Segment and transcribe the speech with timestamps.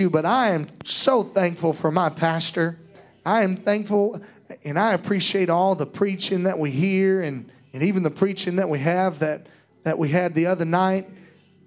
[0.00, 2.78] you, but I am so thankful for my pastor.
[3.26, 4.22] I am thankful
[4.62, 8.68] and I appreciate all the preaching that we hear and, and even the preaching that
[8.68, 9.48] we have that,
[9.82, 11.10] that we had the other night.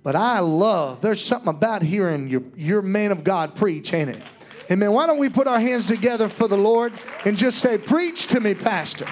[0.02, 4.23] But I love, there's something about hearing your, your man of God preach, ain't it?
[4.71, 4.93] Amen.
[4.93, 6.93] Why don't we put our hands together for the Lord
[7.25, 9.07] and just say, Preach to me, Pastor.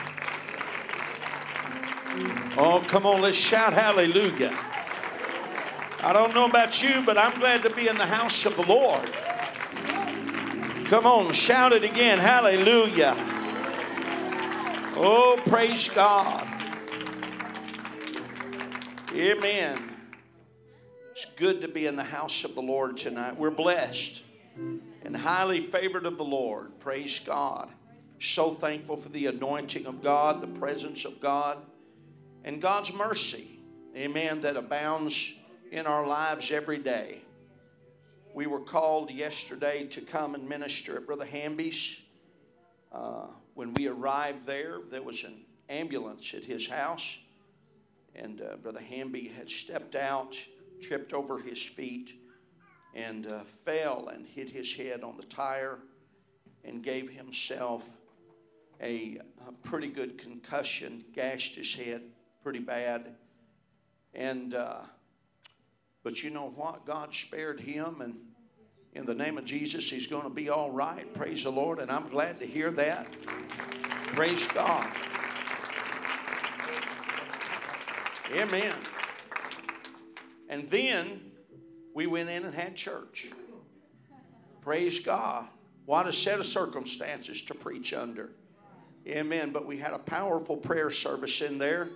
[2.57, 4.57] Oh, come on, let's shout hallelujah.
[6.01, 8.65] I don't know about you, but I'm glad to be in the house of the
[8.65, 9.11] Lord.
[10.85, 12.19] Come on, shout it again.
[12.19, 13.15] Hallelujah.
[14.95, 16.47] Oh, praise God.
[19.13, 19.95] Amen.
[21.11, 23.37] It's good to be in the house of the Lord tonight.
[23.37, 24.23] We're blessed
[24.55, 26.79] and highly favored of the Lord.
[26.79, 27.69] Praise God.
[28.21, 31.57] So thankful for the anointing of God, the presence of God,
[32.45, 33.59] and God's mercy.
[33.95, 34.41] Amen.
[34.41, 35.33] That abounds
[35.71, 37.21] in our lives every day.
[38.33, 42.01] We were called yesterday to come and minister at Brother Hamby's.
[42.91, 47.19] Uh, when we arrived there, there was an ambulance at his house,
[48.15, 50.35] and uh, Brother Hamby had stepped out,
[50.81, 52.13] tripped over his feet,
[52.95, 55.79] and uh, fell and hit his head on the tire
[56.63, 57.87] and gave himself
[58.81, 62.01] a, a, pretty good concussion, gashed his head
[62.43, 63.15] pretty bad.
[64.13, 64.81] And, uh,
[66.03, 66.85] but you know what?
[66.85, 68.15] God spared him, and
[68.93, 71.13] in the name of Jesus, he's going to be all right.
[71.13, 73.07] Praise the Lord, and I'm glad to hear that.
[74.13, 74.89] Praise God.
[78.33, 78.75] Amen.
[80.49, 81.31] And then
[81.93, 83.27] we went in and had church.
[84.61, 85.47] Praise God.
[85.85, 88.31] What a set of circumstances to preach under.
[89.07, 89.51] Amen.
[89.51, 91.89] But we had a powerful prayer service in there.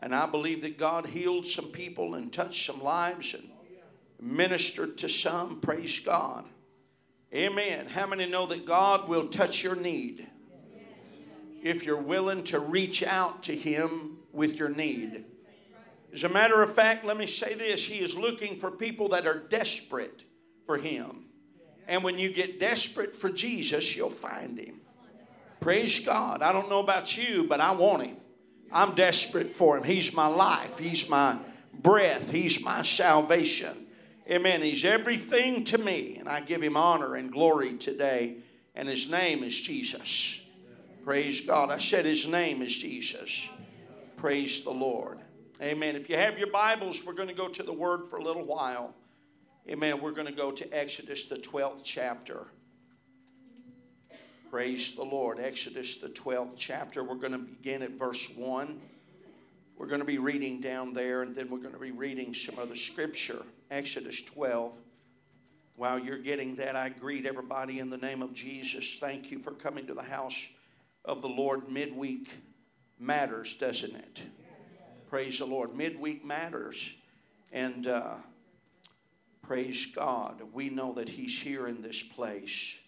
[0.00, 3.48] And I believe that God healed some people and touched some lives and
[4.20, 5.60] ministered to some.
[5.60, 6.44] Praise God.
[7.34, 7.86] Amen.
[7.86, 10.26] How many know that God will touch your need
[11.62, 15.24] if you're willing to reach out to Him with your need?
[16.12, 19.26] As a matter of fact, let me say this He is looking for people that
[19.26, 20.24] are desperate
[20.64, 21.26] for Him.
[21.86, 24.80] And when you get desperate for Jesus, you'll find Him.
[25.60, 26.40] Praise God.
[26.40, 28.16] I don't know about you, but I want Him.
[28.72, 29.84] I'm desperate for Him.
[29.84, 31.38] He's my life, He's my
[31.72, 33.86] breath, He's my salvation.
[34.30, 34.60] Amen.
[34.60, 38.36] He's everything to me, and I give Him honor and glory today.
[38.74, 40.42] And His name is Jesus.
[41.02, 41.70] Praise God.
[41.70, 43.48] I said His name is Jesus.
[44.18, 45.18] Praise the Lord.
[45.62, 45.96] Amen.
[45.96, 48.44] If you have your Bibles, we're going to go to the Word for a little
[48.44, 48.94] while.
[49.68, 50.00] Amen.
[50.00, 52.46] We're going to go to Exodus, the 12th chapter.
[54.50, 55.38] Praise the Lord.
[55.40, 57.04] Exodus, the 12th chapter.
[57.04, 58.80] We're going to begin at verse 1.
[59.76, 62.58] We're going to be reading down there, and then we're going to be reading some
[62.58, 63.42] other scripture.
[63.70, 64.74] Exodus 12.
[65.76, 68.96] While you're getting that, I greet everybody in the name of Jesus.
[68.98, 70.48] Thank you for coming to the house
[71.04, 71.68] of the Lord.
[71.68, 72.30] Midweek
[72.98, 74.22] matters, doesn't it?
[75.10, 75.76] Praise the Lord.
[75.76, 76.94] Midweek matters.
[77.52, 78.14] And uh,
[79.42, 80.40] praise God.
[80.54, 82.78] We know that He's here in this place.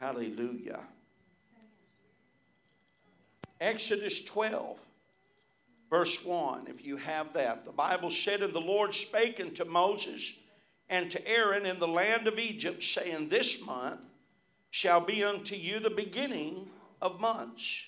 [0.00, 0.80] Hallelujah.
[3.60, 4.78] Exodus 12,
[5.90, 7.66] verse 1, if you have that.
[7.66, 10.32] The Bible said, And the Lord spake unto Moses
[10.88, 14.00] and to Aaron in the land of Egypt, saying, This month
[14.70, 16.70] shall be unto you the beginning
[17.02, 17.84] of months.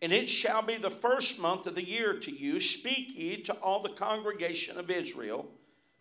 [0.00, 2.60] And it shall be the first month of the year to you.
[2.60, 5.48] Speak ye to all the congregation of Israel,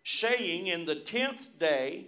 [0.06, 2.07] saying, In the tenth day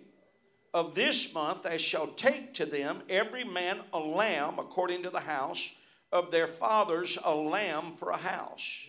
[0.74, 5.20] of this month they shall take to them every man a lamb according to the
[5.20, 5.72] house
[6.12, 8.88] of their fathers, a lamb for a house.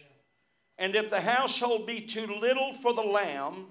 [0.79, 3.67] And if the household be too little for the lamb,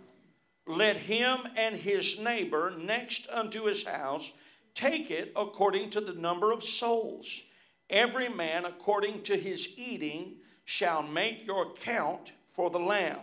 [0.66, 4.31] let him and his neighbor next unto his house
[4.75, 7.41] take it according to the number of souls.
[7.89, 10.35] Every man according to his eating
[10.66, 13.19] shall make your count for the lamb.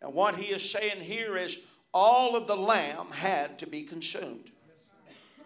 [0.00, 1.60] And what he is saying here is
[1.92, 4.50] all of the lamb had to be consumed.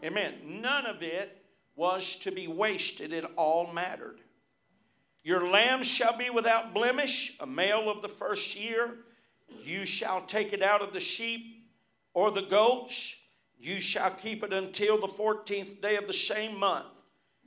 [0.05, 0.35] Amen.
[0.45, 1.43] None of it
[1.75, 4.21] was to be wasted, it all mattered.
[5.23, 8.99] Your lamb shall be without blemish, a male of the first year.
[9.65, 11.67] You shall take it out of the sheep
[12.15, 13.17] or the goats.
[13.59, 16.87] You shall keep it until the 14th day of the same month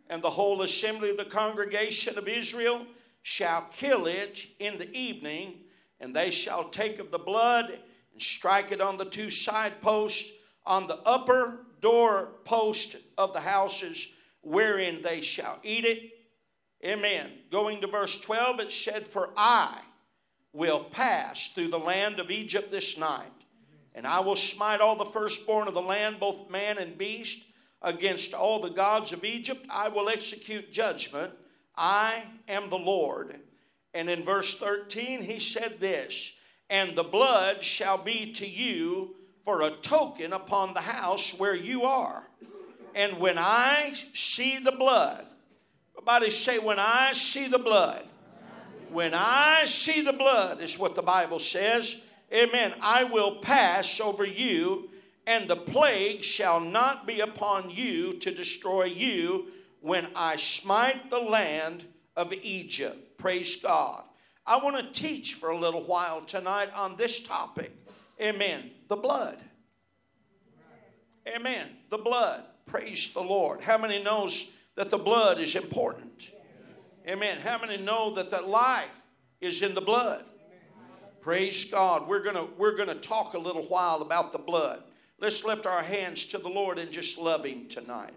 [0.09, 2.85] and the whole assembly of the congregation of Israel
[3.21, 5.53] shall kill it in the evening,
[5.99, 7.79] and they shall take of the blood
[8.19, 10.29] and strike it on the two side posts
[10.65, 14.09] on the upper door post of the houses
[14.41, 16.11] wherein they shall eat it.
[16.85, 17.31] Amen.
[17.49, 19.79] Going to verse 12, it said, For I
[20.51, 23.31] will pass through the land of Egypt this night,
[23.95, 27.45] And I will smite all the firstborn of the land, both man and beast,
[27.81, 29.65] against all the gods of Egypt.
[29.69, 31.31] I will execute judgment.
[31.73, 33.39] I am the Lord.
[33.93, 36.33] And in verse 13, he said this
[36.69, 41.83] And the blood shall be to you for a token upon the house where you
[41.83, 42.27] are.
[42.93, 45.25] And when I see the blood,
[45.95, 48.05] everybody say, When I see the blood,
[48.91, 52.01] when I see the blood, is what the Bible says.
[52.33, 52.73] Amen.
[52.81, 54.89] I will pass over you,
[55.25, 59.47] and the plague shall not be upon you to destroy you
[59.81, 61.85] when I smite the land
[62.15, 63.17] of Egypt.
[63.17, 64.03] Praise God.
[64.49, 67.71] I want to teach for a little while tonight on this topic.
[68.19, 68.71] Amen.
[68.87, 69.37] The blood.
[71.27, 71.67] Amen.
[71.91, 72.45] The blood.
[72.65, 73.61] Praise the Lord.
[73.61, 76.31] How many knows that the blood is important?
[77.07, 77.37] Amen.
[77.37, 78.89] How many know that the life
[79.39, 80.25] is in the blood?
[81.21, 82.07] Praise God.
[82.07, 84.81] We're going to we're going to talk a little while about the blood.
[85.19, 88.13] Let's lift our hands to the Lord and just love him tonight.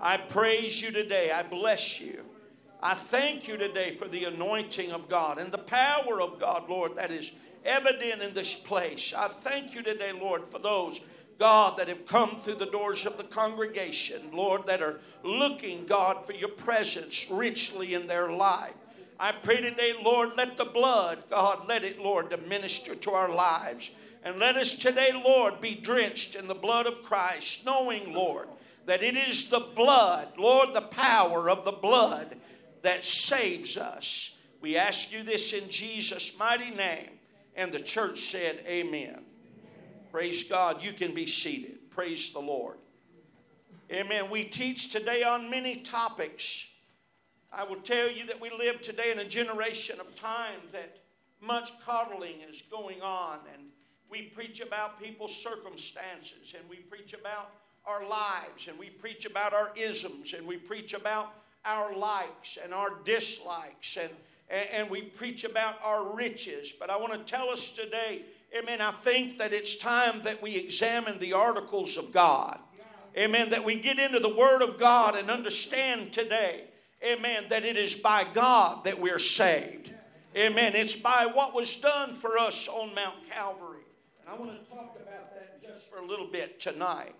[0.00, 1.30] I praise you today.
[1.30, 2.24] I bless you.
[2.82, 6.96] I thank you today for the anointing of God and the power of God, Lord,
[6.96, 7.32] that is
[7.64, 9.14] evident in this place.
[9.16, 11.00] I thank you today, Lord, for those
[11.38, 16.24] God, that have come through the doors of the congregation, Lord, that are looking, God,
[16.24, 18.72] for your presence richly in their life.
[19.18, 23.28] I pray today, Lord, let the blood, God, let it, Lord, to minister to our
[23.34, 23.90] lives.
[24.22, 28.48] And let us today, Lord, be drenched in the blood of Christ, knowing, Lord,
[28.86, 32.36] that it is the blood, Lord, the power of the blood
[32.86, 34.30] that saves us.
[34.60, 37.10] We ask you this in Jesus' mighty name.
[37.56, 39.24] And the church said, Amen.
[40.12, 40.84] Praise God.
[40.84, 41.90] You can be seated.
[41.90, 42.76] Praise the Lord.
[43.90, 44.30] Amen.
[44.30, 46.68] We teach today on many topics.
[47.52, 50.98] I will tell you that we live today in a generation of time that
[51.40, 53.64] much coddling is going on, and
[54.08, 57.50] we preach about people's circumstances, and we preach about
[57.84, 61.32] our lives, and we preach about our isms, and we preach about
[61.66, 64.10] our likes and our dislikes, and,
[64.72, 66.72] and, we preach about our riches.
[66.72, 68.22] But I want to tell us today
[68.54, 68.80] Amen.
[68.80, 72.58] I think that it's time that we examine the articles of God.
[73.16, 73.50] Amen.
[73.50, 76.64] That we get into the Word of God and understand today,
[77.04, 79.90] amen, that it is by God that we're saved.
[80.36, 80.74] Amen.
[80.74, 83.84] It's by what was done for us on Mount Calvary.
[84.20, 87.14] And I want to talk about that just for a little bit tonight.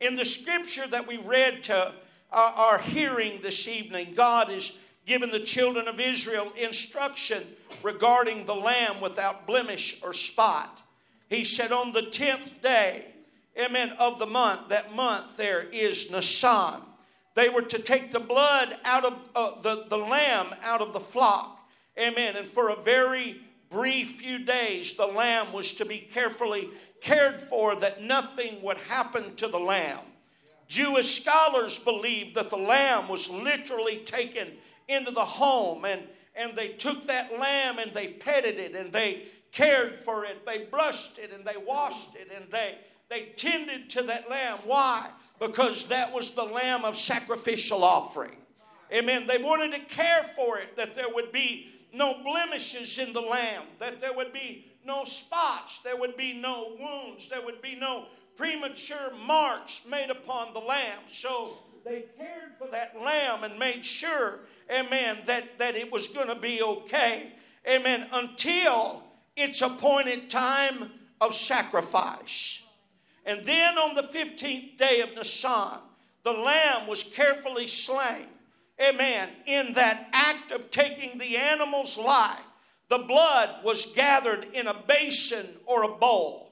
[0.00, 1.94] In the scripture that we read to
[2.32, 7.44] our hearing this evening, God is giving the children of Israel instruction
[7.82, 10.82] regarding the lamb without blemish or spot.
[11.28, 13.06] He said, On the 10th day,
[13.58, 16.82] amen, of the month, that month there is Nisan.
[17.34, 21.00] They were to take the blood out of uh, the, the lamb out of the
[21.00, 21.60] flock.
[21.98, 22.36] Amen.
[22.36, 23.40] And for a very
[23.70, 26.70] brief few days, the lamb was to be carefully
[27.00, 30.00] cared for that nothing would happen to the lamb.
[30.68, 34.52] Jewish scholars believe that the lamb was literally taken
[34.88, 36.02] into the home and,
[36.34, 40.44] and they took that lamb and they petted it and they cared for it.
[40.44, 42.78] They brushed it and they washed it and they,
[43.08, 44.58] they tended to that lamb.
[44.64, 45.08] Why?
[45.38, 48.36] Because that was the lamb of sacrificial offering.
[48.92, 49.26] Amen.
[49.26, 53.62] They wanted to care for it, that there would be no blemishes in the lamb,
[53.78, 58.06] that there would be no spots, there would be no wounds, there would be no
[58.36, 61.00] premature marks made upon the lamb.
[61.08, 64.40] So they cared for that lamb and made sure,
[64.70, 67.32] amen, that, that it was going to be okay.
[67.68, 68.06] Amen.
[68.12, 69.02] Until
[69.36, 70.90] its appointed time
[71.20, 72.62] of sacrifice.
[73.24, 75.78] And then on the 15th day of Nisan,
[76.22, 78.26] the lamb was carefully slain.
[78.80, 79.30] Amen.
[79.46, 82.40] In that act of taking the animal's life,
[82.88, 86.45] the blood was gathered in a basin or a bowl.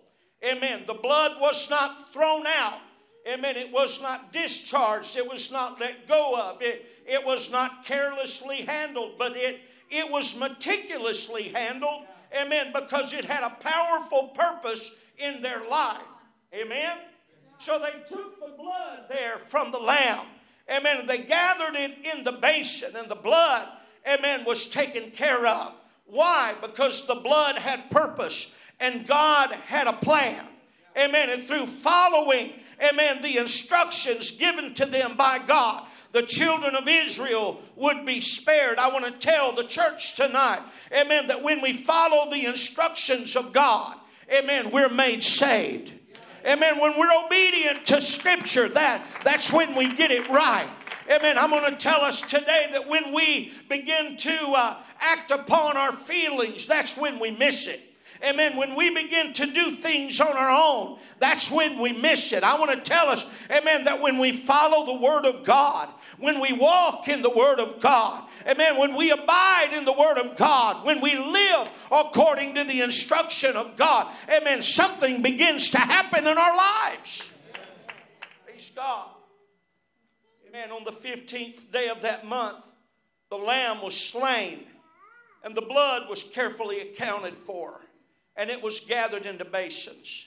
[0.44, 0.84] Amen.
[0.86, 2.80] The blood was not thrown out
[3.26, 3.56] Amen.
[3.56, 5.16] It was not discharged.
[5.16, 6.60] It was not let go of.
[6.60, 9.60] It, it was not carelessly handled, but it,
[9.90, 12.02] it was meticulously handled.
[12.38, 12.72] Amen.
[12.74, 16.02] Because it had a powerful purpose in their life.
[16.54, 16.98] Amen.
[17.58, 20.26] So they took the blood there from the lamb.
[20.70, 21.06] Amen.
[21.06, 23.68] They gathered it in the basin, and the blood,
[24.06, 25.72] amen, was taken care of.
[26.06, 26.54] Why?
[26.60, 30.44] Because the blood had purpose and God had a plan.
[30.96, 31.30] Amen.
[31.30, 32.52] And through following
[32.82, 38.78] amen, the instructions given to them by God, the children of Israel would be spared.
[38.78, 40.60] I want to tell the church tonight,
[40.92, 43.96] amen, that when we follow the instructions of God,
[44.32, 45.92] amen, we're made saved.
[46.46, 46.78] Amen.
[46.78, 50.68] When we're obedient to Scripture, that, that's when we get it right.
[51.10, 51.38] Amen.
[51.38, 55.92] I'm going to tell us today that when we begin to uh, act upon our
[55.92, 57.80] feelings, that's when we miss it.
[58.24, 58.56] Amen.
[58.56, 62.42] When we begin to do things on our own, that's when we miss it.
[62.42, 66.40] I want to tell us, amen, that when we follow the Word of God, when
[66.40, 70.36] we walk in the Word of God, amen, when we abide in the Word of
[70.38, 76.26] God, when we live according to the instruction of God, amen, something begins to happen
[76.26, 77.28] in our lives.
[78.46, 79.08] Praise God.
[80.48, 80.70] Amen.
[80.70, 82.64] On the 15th day of that month,
[83.28, 84.64] the lamb was slain,
[85.42, 87.80] and the blood was carefully accounted for,
[88.36, 90.26] and it was gathered into basins.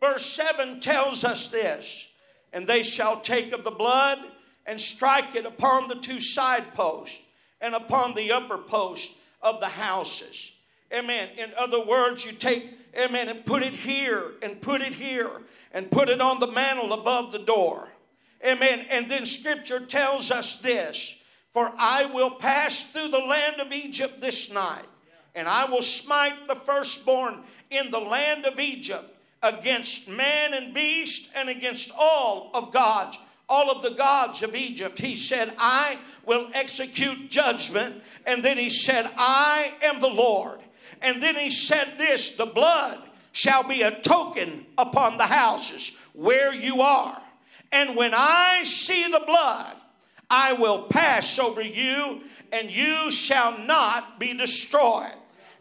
[0.00, 2.08] Verse 7 tells us this
[2.52, 4.18] and they shall take of the blood
[4.66, 7.18] and strike it upon the two side posts
[7.60, 10.52] and upon the upper post of the houses.
[10.92, 11.28] Amen.
[11.36, 15.30] In other words, you take, amen, and put it here and put it here
[15.72, 17.88] and put it on the mantle above the door.
[18.46, 18.86] Amen.
[18.90, 21.16] And then scripture tells us this
[21.50, 24.84] For I will pass through the land of Egypt this night,
[25.34, 29.04] and I will smite the firstborn in the land of Egypt
[29.42, 34.98] against man and beast and against all of God's all of the gods of Egypt.
[34.98, 38.02] He said, I will execute judgment.
[38.26, 40.60] And then he said, I am the Lord.
[41.02, 43.00] And then he said this the blood
[43.32, 47.20] shall be a token upon the houses where you are.
[47.70, 49.76] And when I see the blood,
[50.30, 52.22] I will pass over you,
[52.52, 55.12] and you shall not be destroyed.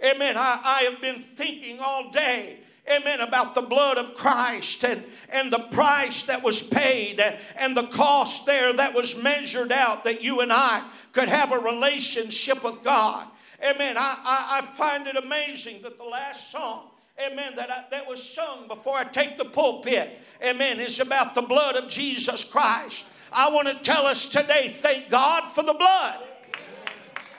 [0.03, 0.35] Amen.
[0.37, 5.51] I, I have been thinking all day amen, about the blood of Christ and, and
[5.51, 7.19] the price that was paid
[7.57, 11.59] and, the cost there that was measured out that you and I could have a
[11.59, 13.27] relationship with God.
[13.63, 13.95] Amen.
[13.97, 18.21] I, I, I find it amazing that the last song, amen, that, I, that was
[18.21, 23.05] sung before I take the pulpit, amen, is about the blood of Jesus Christ.
[23.31, 26.19] I want to tell us today, thank God for the blood.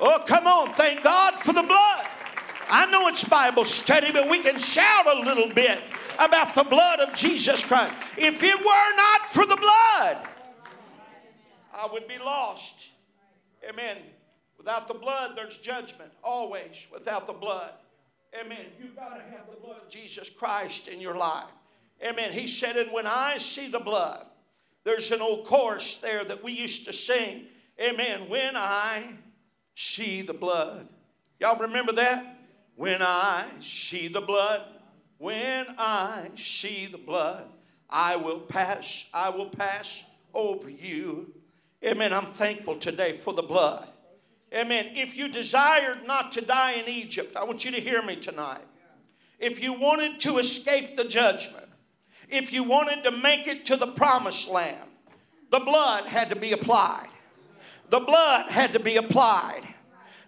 [0.00, 2.08] Oh, come on, thank God for the blood.
[2.68, 5.80] I know it's Bible study, but we can shout a little bit
[6.18, 7.94] about the blood of Jesus Christ.
[8.16, 10.28] If it were not for the blood,
[11.72, 12.88] I would be lost.
[13.68, 13.98] Amen.
[14.58, 16.10] Without the blood, there's judgment.
[16.22, 17.72] Always without the blood.
[18.38, 18.66] Amen.
[18.80, 21.44] You've got to have the blood of Jesus Christ in your life.
[22.02, 22.32] Amen.
[22.32, 24.26] He said, and when I see the blood,
[24.84, 27.44] there's an old chorus there that we used to sing.
[27.80, 28.28] Amen.
[28.28, 29.14] When I
[29.74, 30.88] see the blood.
[31.40, 32.33] Y'all remember that?
[32.76, 34.62] When I see the blood,
[35.18, 37.46] when I see the blood,
[37.88, 40.02] I will pass, I will pass
[40.34, 41.32] over you.
[41.84, 42.12] Amen.
[42.12, 43.88] I'm thankful today for the blood.
[44.52, 44.90] Amen.
[44.94, 48.64] If you desired not to die in Egypt, I want you to hear me tonight.
[49.38, 51.66] If you wanted to escape the judgment,
[52.28, 54.88] if you wanted to make it to the promised land,
[55.50, 57.08] the blood had to be applied.
[57.90, 59.62] The blood had to be applied.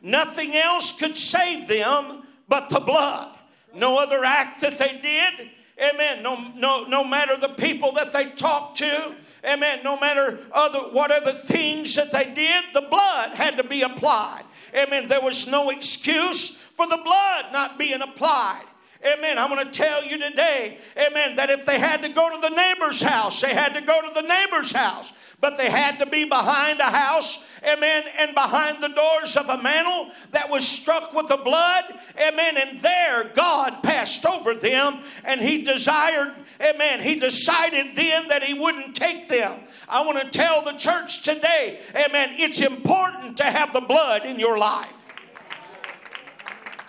[0.02, 3.38] Nothing else could save them but the blood.
[3.74, 5.50] No other act that they did.
[5.78, 6.22] Amen.
[6.22, 9.14] No, no, no matter the people that they talked to.
[9.44, 9.80] Amen.
[9.84, 14.44] No matter other what other things that they did, the blood had to be applied.
[14.74, 15.08] Amen.
[15.08, 18.64] There was no excuse for the blood not being applied.
[19.06, 19.38] Amen.
[19.38, 22.54] I'm going to tell you today, amen, that if they had to go to the
[22.54, 26.24] neighbor's house, they had to go to the neighbor's house but they had to be
[26.24, 31.28] behind a house, amen, and behind the doors of a mantle that was struck with
[31.28, 31.84] the blood,
[32.16, 38.42] amen, and there God passed over them and He desired, amen, He decided then that
[38.42, 39.60] He wouldn't take them.
[39.88, 44.38] I want to tell the church today, amen, it's important to have the blood in
[44.38, 44.92] your life.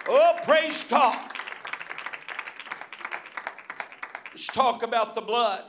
[0.09, 1.19] Oh, praise God.
[1.19, 1.38] Let's
[4.46, 5.63] talk about the blood.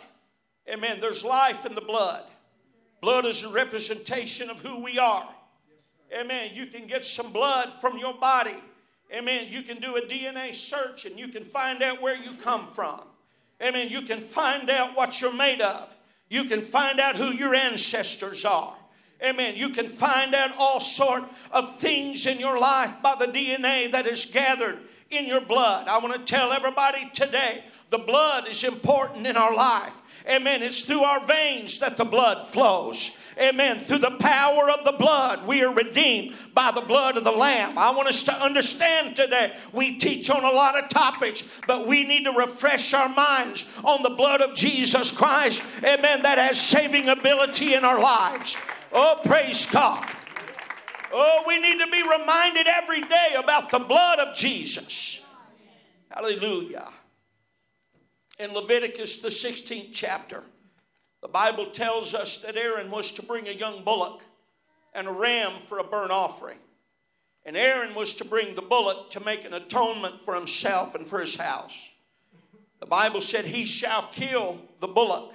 [0.69, 1.01] Amen.
[1.01, 2.25] There's life in the blood.
[3.01, 5.29] Blood is a representation of who we are.
[6.13, 6.51] Amen.
[6.55, 8.57] You can get some blood from your body.
[9.13, 9.47] Amen.
[9.49, 13.01] You can do a DNA search and you can find out where you come from.
[13.63, 13.89] Amen.
[13.89, 15.95] You can find out what you're made of.
[16.29, 18.75] You can find out who your ancestors are.
[19.23, 19.57] Amen.
[19.57, 24.07] You can find out all sort of things in your life by the DNA that
[24.07, 24.79] is gathered
[25.11, 25.89] in your blood.
[25.89, 29.95] I want to tell everybody today the blood is important in our life.
[30.29, 30.63] Amen.
[30.63, 33.13] It's through our veins that the blood flows.
[33.39, 33.85] Amen.
[33.85, 37.79] Through the power of the blood, we are redeemed by the blood of the Lamb.
[37.79, 39.55] I want us to understand today.
[39.73, 44.03] We teach on a lot of topics, but we need to refresh our minds on
[44.03, 45.63] the blood of Jesus Christ.
[45.79, 46.23] Amen.
[46.23, 48.57] That has saving ability in our lives.
[48.93, 50.05] Oh, praise God.
[51.13, 55.21] Oh, we need to be reminded every day about the blood of Jesus.
[56.11, 56.89] Hallelujah
[58.39, 60.43] in Leviticus, the 16th chapter,
[61.21, 64.23] the Bible tells us that Aaron was to bring a young bullock
[64.95, 66.59] and a ram for a burnt offering.
[67.45, 71.19] And Aaron was to bring the bullock to make an atonement for himself and for
[71.19, 71.77] his house.
[72.79, 75.35] The Bible said, He shall kill the bullock,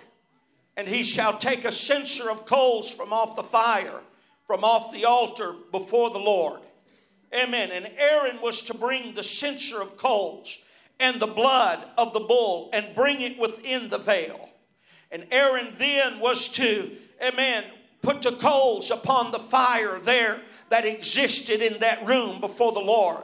[0.77, 3.99] and he shall take a censer of coals from off the fire,
[4.47, 6.61] from off the altar before the Lord.
[7.33, 7.71] Amen.
[7.71, 10.57] And Aaron was to bring the censer of coals
[10.99, 14.49] and the blood of the bull and bring it within the veil.
[15.11, 16.91] And Aaron then was to,
[17.23, 17.63] amen,
[18.01, 23.23] put the coals upon the fire there that existed in that room before the Lord.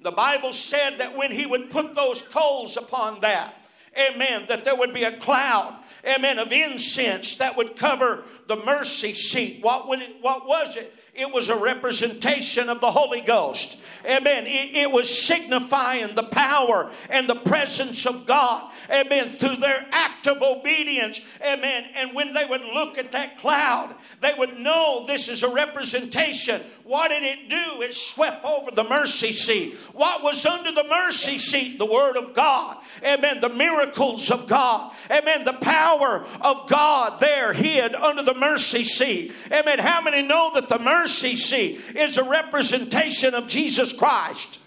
[0.00, 3.54] The Bible said that when he would put those coals upon that,
[3.98, 9.14] amen, that there would be a cloud, amen, of incense that would cover the mercy
[9.14, 9.62] seat.
[9.62, 10.94] What, would it, what was it?
[11.14, 13.76] It was a representation of the Holy Ghost.
[14.04, 14.46] Amen.
[14.46, 18.70] It, it, was signifying the power and the presence of God.
[18.88, 19.28] Amen.
[19.28, 21.20] Through their act of obedience.
[21.44, 21.86] Amen.
[21.96, 26.60] And when they would look at that cloud, they would know this is a representation.
[26.84, 27.82] What did it do?
[27.82, 29.74] It swept over the mercy seat.
[29.92, 31.78] What was under the mercy seat?
[31.78, 32.76] The Word of God.
[33.04, 33.40] Amen.
[33.40, 34.94] The miracles of God.
[35.10, 35.44] Amen.
[35.44, 39.32] The power of God there hid under the mercy seat.
[39.50, 39.78] Amen.
[39.78, 44.60] How many know that the mercy seat is a representation of Jesus Christ?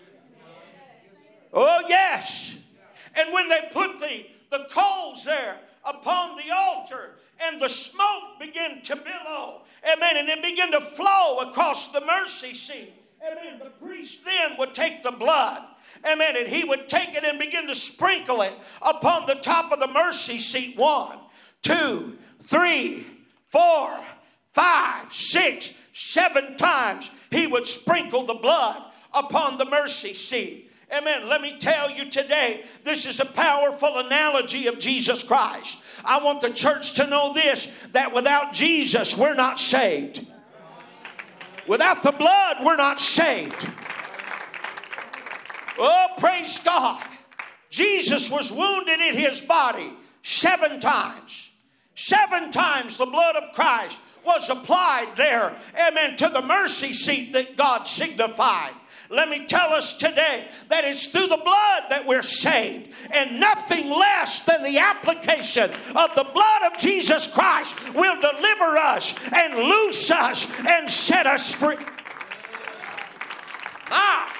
[1.54, 2.58] Oh, yes.
[3.16, 8.82] And when they put the, the coals there upon the altar, and the smoke began
[8.84, 12.94] to billow, amen, and it began to flow across the mercy seat.
[13.26, 13.60] Amen.
[13.60, 15.64] The priest then would take the blood
[16.06, 16.36] Amen.
[16.38, 19.88] And he would take it and begin to sprinkle it upon the top of the
[19.88, 20.78] mercy seat.
[20.78, 21.18] One,
[21.62, 23.06] two, three,
[23.48, 24.00] four,
[24.54, 27.10] five, six, seven times.
[27.30, 28.82] He would sprinkle the blood
[29.14, 30.71] upon the mercy seat.
[30.94, 31.30] Amen.
[31.30, 35.78] Let me tell you today, this is a powerful analogy of Jesus Christ.
[36.04, 40.28] I want the church to know this that without Jesus, we're not saved.
[41.66, 43.70] Without the blood, we're not saved.
[45.80, 47.02] Oh, praise God.
[47.70, 49.94] Jesus was wounded in his body
[50.24, 51.52] seven times.
[51.96, 57.56] Seven times the blood of Christ was applied there, amen, to the mercy seat that
[57.56, 58.74] God signified.
[59.12, 63.90] Let me tell us today that it's through the blood that we're saved, and nothing
[63.90, 70.10] less than the application of the blood of Jesus Christ will deliver us and loose
[70.12, 71.76] us and set us free.
[73.90, 74.34] Ah,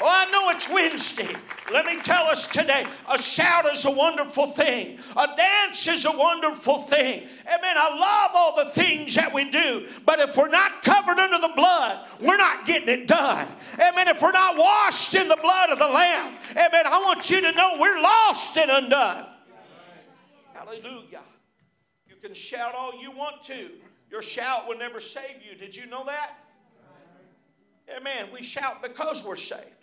[0.00, 1.34] oh, I know it's Wednesday.
[1.72, 6.12] Let me tell us today a shout is a wonderful thing, a dance is a
[6.12, 7.26] wonderful thing.
[7.46, 7.76] Amen.
[7.76, 11.52] I love all the things that we do, but if we're not covered under the
[11.54, 13.48] blood, we're not getting it done.
[13.74, 14.08] Amen.
[14.08, 16.86] If we're not washed in the blood of the Lamb, amen.
[16.86, 19.26] I want you to know we're lost and undone.
[20.52, 21.22] Hallelujah.
[22.06, 23.70] You can shout all you want to,
[24.10, 25.56] your shout will never save you.
[25.56, 26.32] Did you know that?
[27.96, 28.28] Amen.
[28.32, 29.73] We shout because we're saved.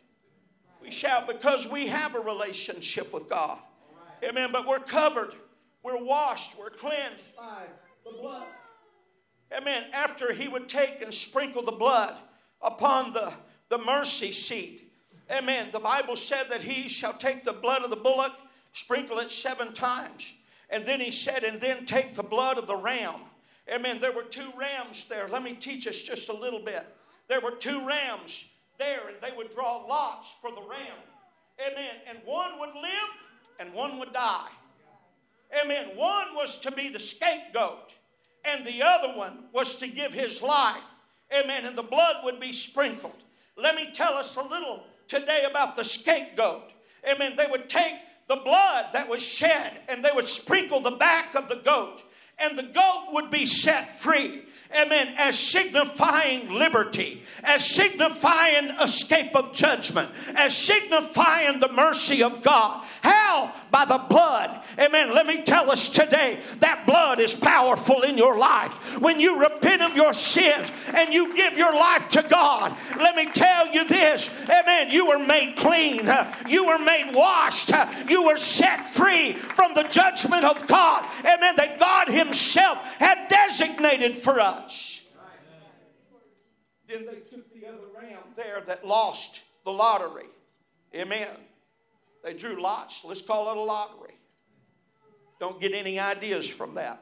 [0.82, 3.58] We shout because we have a relationship with God.
[4.24, 4.50] Amen.
[4.52, 5.34] But we're covered,
[5.84, 7.63] we're washed, we're cleansed by
[8.06, 8.48] the blood.
[9.56, 9.86] Amen.
[9.94, 12.15] After he would take and sprinkle the blood
[12.62, 13.34] upon the,
[13.70, 14.91] the mercy seat.
[15.32, 15.70] Amen.
[15.72, 18.34] The Bible said that he shall take the blood of the bullock,
[18.74, 20.34] sprinkle it seven times.
[20.70, 23.15] And then he said, and then take the blood of the ram.
[23.72, 24.00] Amen.
[24.00, 25.28] There were two rams there.
[25.28, 26.86] Let me teach us just a little bit.
[27.28, 28.46] There were two rams
[28.82, 30.98] there and they would draw lots for the ram.
[31.60, 31.96] Amen.
[32.10, 33.12] And one would live
[33.60, 34.50] and one would die.
[35.63, 35.89] Amen.
[35.96, 37.94] One was to be the scapegoat
[38.44, 40.82] and the other one was to give his life.
[41.32, 41.65] Amen.
[41.65, 43.24] And the blood would be sprinkled.
[43.56, 46.74] Let me tell us a little today about the scapegoat.
[47.08, 47.34] Amen.
[47.38, 47.94] They would take
[48.28, 52.02] the blood that was shed and they would sprinkle the back of the goat,
[52.39, 54.44] and the goat would be set free
[54.76, 62.86] amen, as signifying liberty, as signifying escape of judgment, as signifying the mercy of God.
[63.02, 63.52] How?
[63.72, 64.62] By the blood.
[64.78, 65.14] Amen.
[65.14, 69.00] Let me tell us today that blood is powerful in your life.
[69.02, 73.26] When you repent of your sins and you give your life to God, let me
[73.26, 74.34] tell you this.
[74.50, 74.90] Amen.
[74.90, 76.10] You were made clean.
[76.48, 77.72] You were made washed.
[78.08, 81.06] You were set free from the judgment of God.
[81.26, 81.56] Amen.
[81.58, 84.61] That God Himself had designated for us.
[86.88, 90.28] Then they took the other ram there that lost the lottery.
[90.93, 91.30] Amen.
[92.24, 93.06] They drew lots.
[93.06, 94.15] Let's call it a lottery.
[95.39, 97.02] Don't get any ideas from that.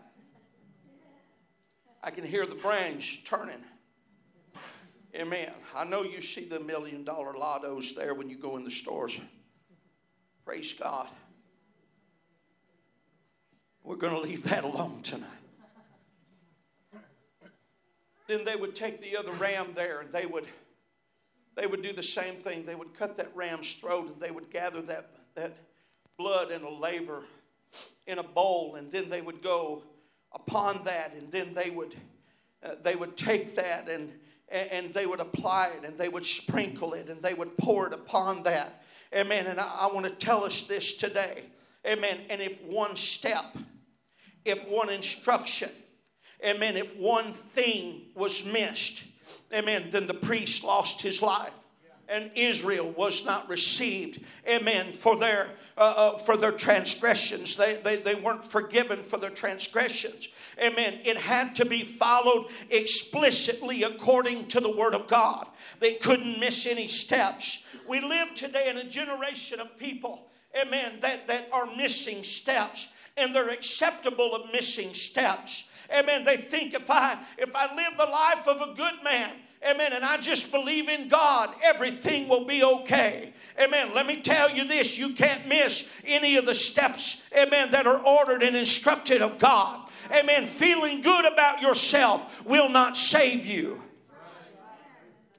[2.01, 3.63] I can hear the brains turning.
[5.15, 5.51] Amen.
[5.75, 9.19] I know you see the million dollar lottos there when you go in the stores.
[10.45, 11.07] Praise God.
[13.83, 15.38] We're going to leave that alone tonight.
[18.29, 20.45] Then they would take the other ram there and they would
[21.55, 22.63] they would do the same thing.
[22.63, 25.57] They would cut that ram's throat and they would gather that, that
[26.15, 27.23] blood in a laver
[28.05, 29.81] in a bowl, and then they would go
[30.31, 31.95] upon that, and then they would
[32.63, 34.13] uh, they would take that and
[34.51, 37.93] and they would apply it and they would sprinkle it and they would pour it
[37.93, 38.83] upon that.
[39.13, 39.47] Amen.
[39.47, 41.43] And I, I want to tell us this today.
[41.85, 42.19] Amen.
[42.29, 43.57] And if one step,
[44.45, 45.69] if one instruction,
[46.45, 49.04] amen, if one thing was missed,
[49.54, 51.54] amen, then the priest lost his life
[52.10, 57.56] and Israel was not received, amen, for their, uh, uh, for their transgressions.
[57.56, 60.28] They, they, they weren't forgiven for their transgressions.
[60.60, 60.99] Amen.
[61.06, 65.47] It had to be followed explicitly according to the Word of God.
[65.80, 67.63] They couldn't miss any steps.
[67.88, 70.28] We live today in a generation of people,
[70.60, 75.68] amen, that, that are missing steps, and they're acceptable of missing steps.
[75.91, 76.23] Amen.
[76.23, 79.32] They think if I if I live the life of a good man,
[79.67, 79.91] Amen.
[79.91, 83.34] And I just believe in God, everything will be okay.
[83.60, 83.93] Amen.
[83.93, 87.99] Let me tell you this you can't miss any of the steps, amen, that are
[87.99, 89.89] ordered and instructed of God.
[90.12, 90.47] Amen.
[90.47, 93.82] Feeling good about yourself will not save you.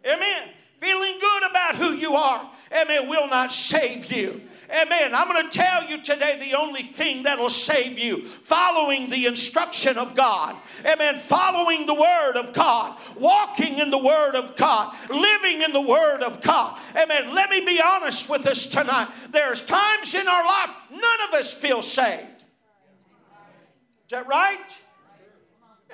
[0.05, 0.51] Amen.
[0.81, 4.41] Feeling good about who you are, amen, will not save you.
[4.73, 5.15] Amen.
[5.15, 9.99] I'm going to tell you today the only thing that'll save you following the instruction
[9.99, 10.55] of God.
[10.85, 11.19] Amen.
[11.27, 16.23] Following the Word of God, walking in the Word of God, living in the Word
[16.23, 16.79] of God.
[16.95, 17.35] Amen.
[17.35, 19.09] Let me be honest with us tonight.
[19.31, 22.45] There's times in our life none of us feel saved.
[24.05, 24.77] Is that right?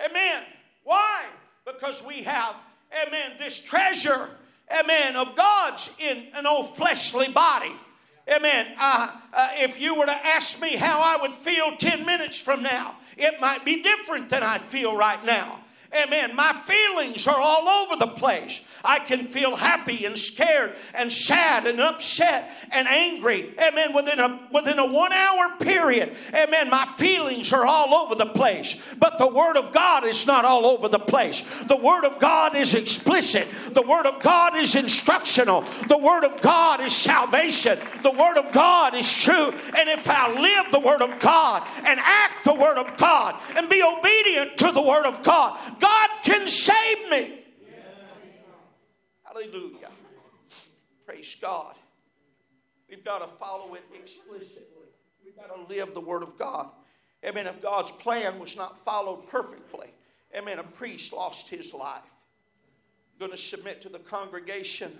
[0.04, 0.42] Amen.
[0.84, 1.24] Why?
[1.64, 2.54] Because we have,
[3.06, 4.28] amen, this treasure,
[4.70, 7.72] amen, of God's in an old fleshly body.
[8.28, 8.66] Amen.
[8.78, 12.62] Uh, uh, if you were to ask me how I would feel 10 minutes from
[12.62, 15.60] now, it might be different than I feel right now.
[15.94, 16.34] Amen.
[16.34, 18.60] My feelings are all over the place.
[18.86, 23.52] I can feel happy and scared and sad and upset and angry.
[23.60, 23.92] Amen.
[23.92, 26.14] Within a within a one hour period.
[26.32, 26.70] Amen.
[26.70, 28.80] My feelings are all over the place.
[28.98, 31.44] But the Word of God is not all over the place.
[31.66, 33.46] The Word of God is explicit.
[33.72, 35.62] The Word of God is instructional.
[35.88, 37.78] The Word of God is salvation.
[38.02, 39.50] The Word of God is true.
[39.76, 43.68] And if I live the Word of God and act the Word of God and
[43.68, 47.45] be obedient to the Word of God, God can save me.
[49.36, 49.90] Hallelujah.
[51.04, 51.74] Praise God.
[52.88, 54.88] We've got to follow it explicitly.
[55.22, 56.70] We've got to live the Word of God.
[57.22, 57.46] Amen.
[57.46, 59.88] If God's plan was not followed perfectly,
[60.34, 62.00] amen, a priest lost his life.
[63.12, 64.96] I'm going to submit to the congregation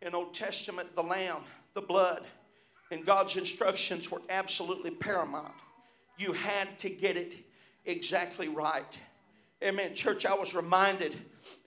[0.00, 1.42] in Old Testament the lamb,
[1.74, 2.24] the blood,
[2.90, 5.54] and God's instructions were absolutely paramount.
[6.18, 7.36] You had to get it
[7.84, 8.98] exactly right.
[9.62, 9.94] Amen.
[9.94, 11.16] Church, I was reminded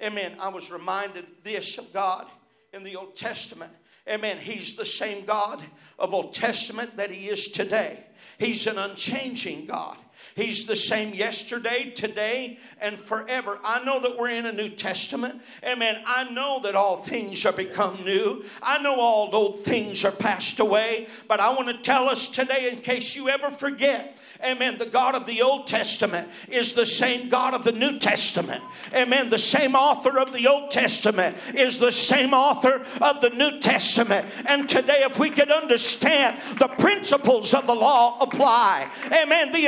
[0.01, 0.35] Amen.
[0.39, 2.27] I was reminded this of God
[2.73, 3.71] in the Old Testament.
[4.07, 4.37] Amen.
[4.37, 5.63] He's the same God
[5.97, 7.99] of Old Testament that He is today.
[8.37, 9.97] He's an unchanging God.
[10.35, 13.57] He's the same yesterday, today, and forever.
[13.63, 15.41] I know that we're in a New Testament.
[15.63, 16.01] Amen.
[16.05, 18.43] I know that all things are become new.
[18.61, 21.07] I know all old things are passed away.
[21.29, 24.77] But I want to tell us today, in case you ever forget, Amen.
[24.77, 28.63] The God of the Old Testament is the same God of the New Testament.
[28.93, 29.29] Amen.
[29.29, 34.27] The same author of the Old Testament is the same author of the New Testament.
[34.45, 39.67] And today, if we could understand the principles of the law apply, amen, the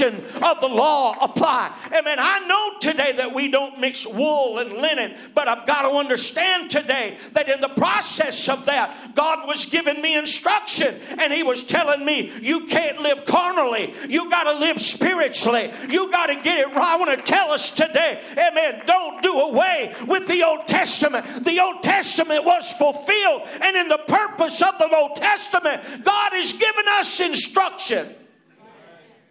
[0.00, 1.74] of the law apply.
[1.86, 2.18] Amen.
[2.18, 6.70] I know today that we don't mix wool and linen, but I've got to understand
[6.70, 11.64] today that in the process of that, God was giving me instruction and He was
[11.66, 15.70] telling me, you can't live carnally you got to live spiritually.
[15.88, 16.92] You got to get it right.
[16.92, 21.44] I want to tell us today, amen, don't do away with the Old Testament.
[21.44, 26.52] The Old Testament was fulfilled, and in the purpose of the Old Testament, God has
[26.52, 28.14] given us instruction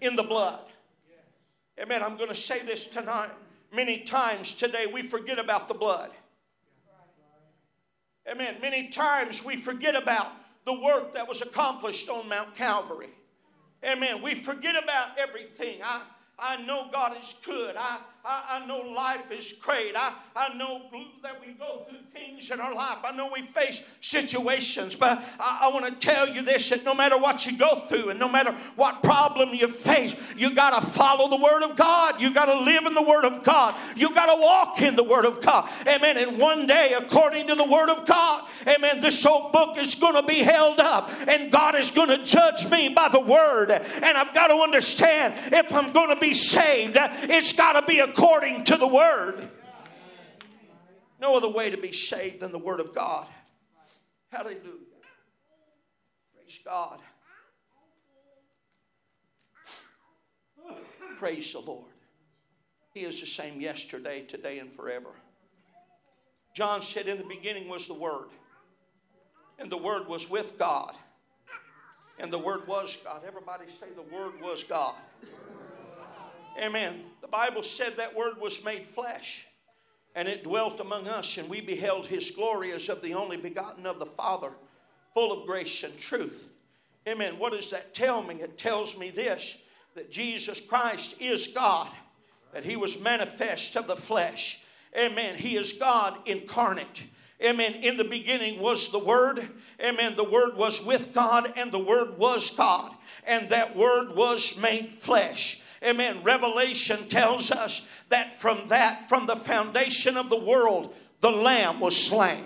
[0.01, 0.59] in the blood.
[1.79, 2.03] Amen.
[2.03, 3.29] I'm going to say this tonight.
[3.73, 6.11] Many times today we forget about the blood.
[8.29, 8.57] Amen.
[8.61, 10.27] Many times we forget about
[10.65, 13.09] the work that was accomplished on Mount Calvary.
[13.83, 14.21] Amen.
[14.21, 15.79] We forget about everything.
[15.83, 16.01] I,
[16.37, 17.75] I know God is good.
[17.77, 19.95] I, I, I, know life is great.
[19.95, 20.83] I, I know
[21.23, 22.99] that we go through things in our life.
[23.03, 26.93] I know we face situations, but I, I want to tell you this that no
[26.93, 30.85] matter what you go through and no matter what problem you face, you got to
[30.85, 32.21] follow the Word of God.
[32.21, 33.73] You got to live in the Word of God.
[33.95, 35.67] You got to walk in the Word of God.
[35.87, 36.17] Amen.
[36.17, 40.15] And one day, according to the Word of God, amen, this old book is going
[40.15, 43.71] to be held up and God is going to judge me by the Word.
[43.71, 47.99] And I've got to understand if I'm going to be saved, it's got to be
[47.99, 49.49] a according to the word.
[51.19, 53.27] No other way to be saved than the Word of God.
[54.31, 54.57] Hallelujah.
[56.33, 56.99] Praise God.
[61.17, 61.91] Praise the Lord.
[62.93, 65.09] He is the same yesterday, today, and forever.
[66.55, 68.29] John said, In the beginning was the Word,
[69.59, 70.97] and the Word was with God,
[72.19, 73.21] and the Word was God.
[73.27, 74.95] Everybody say, The Word was God.
[76.59, 77.03] Amen.
[77.31, 79.47] Bible said that Word was made flesh,
[80.15, 83.85] and it dwelt among us, and we beheld His glory as of the only begotten
[83.85, 84.51] of the Father,
[85.13, 86.47] full of grace and truth.
[87.07, 87.39] Amen.
[87.39, 88.35] What does that tell me?
[88.35, 89.57] It tells me this
[89.95, 91.89] that Jesus Christ is God,
[92.53, 94.61] that He was manifest of the flesh
[94.97, 95.35] Amen.
[95.35, 97.07] He is God incarnate.
[97.41, 97.75] Amen.
[97.75, 99.47] In the beginning was the Word.
[99.81, 100.15] Amen.
[100.15, 102.93] The Word was with God, and the Word was God.
[103.25, 105.60] And that Word was made flesh.
[105.83, 106.23] Amen.
[106.23, 111.97] Revelation tells us that from that, from the foundation of the world, the Lamb was
[111.97, 112.45] slain.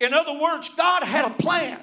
[0.00, 1.80] In other words, God had a plan.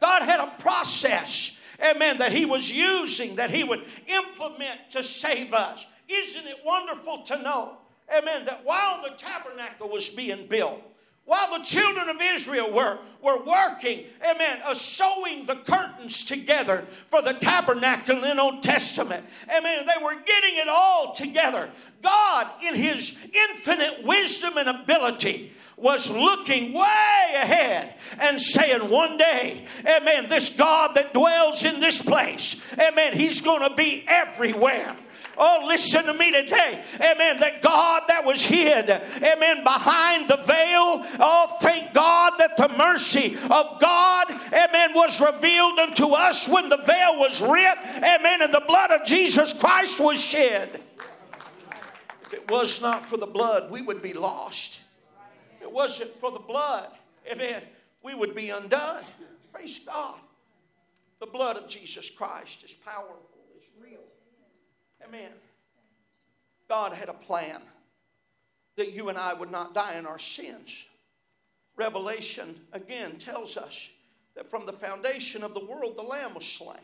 [0.00, 5.52] God had a process, amen, that He was using, that He would implement to save
[5.52, 5.84] us.
[6.08, 7.76] Isn't it wonderful to know
[8.16, 10.82] amen, that while the tabernacle was being built,
[11.30, 17.22] while the children of Israel were, were working, amen, uh, sewing the curtains together for
[17.22, 21.70] the tabernacle in Old Testament, amen, they were getting it all together.
[22.02, 29.66] God, in His infinite wisdom and ability, was looking way ahead and saying, One day,
[29.86, 34.96] amen, this God that dwells in this place, amen, He's going to be everywhere.
[35.42, 36.84] Oh, listen to me today.
[36.96, 37.40] Amen.
[37.40, 41.02] That God that was hid, amen, behind the veil.
[41.18, 46.76] Oh, thank God that the mercy of God, amen, was revealed unto us when the
[46.76, 47.78] veil was rent.
[47.96, 48.42] Amen.
[48.42, 50.82] And the blood of Jesus Christ was shed.
[52.24, 54.80] If it was not for the blood, we would be lost.
[55.56, 56.90] If it wasn't for the blood,
[57.26, 57.62] amen,
[58.02, 59.04] we would be undone.
[59.54, 60.16] Praise God.
[61.18, 63.29] The blood of Jesus Christ is powerful.
[65.06, 65.30] Amen.
[66.68, 67.60] God had a plan
[68.76, 70.84] that you and I would not die in our sins.
[71.76, 73.88] Revelation again tells us
[74.36, 76.78] that from the foundation of the world, the Lamb was slain.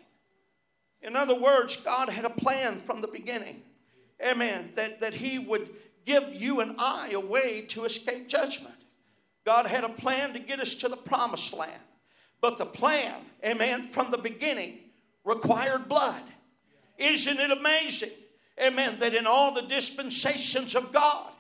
[1.03, 3.63] In other words, God had a plan from the beginning.
[4.25, 4.71] Amen.
[4.75, 5.71] That, that He would
[6.05, 8.75] give you and I a way to escape judgment.
[9.45, 11.81] God had a plan to get us to the promised land.
[12.41, 14.79] But the plan, amen, from the beginning
[15.25, 16.23] required blood.
[16.99, 18.11] Isn't it amazing?
[18.61, 18.99] Amen.
[19.01, 21.31] That in all the dispensations of God,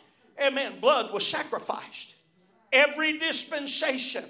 [0.42, 2.14] amen, blood was sacrificed.
[2.72, 4.24] Every dispensation,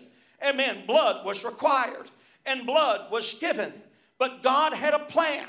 [0.47, 2.11] amen, blood was required
[2.45, 3.73] and blood was given.
[4.19, 5.47] But God had a plan,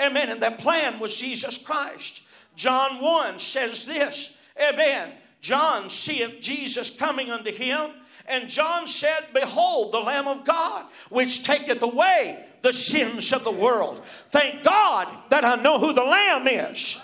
[0.00, 2.22] amen, and that plan was Jesus Christ.
[2.56, 5.12] John 1 says this, amen.
[5.40, 7.92] John seeth Jesus coming unto him,
[8.26, 13.50] and John said, Behold, the Lamb of God, which taketh away the sins of the
[13.50, 14.02] world.
[14.30, 16.98] Thank God that I know who the Lamb is.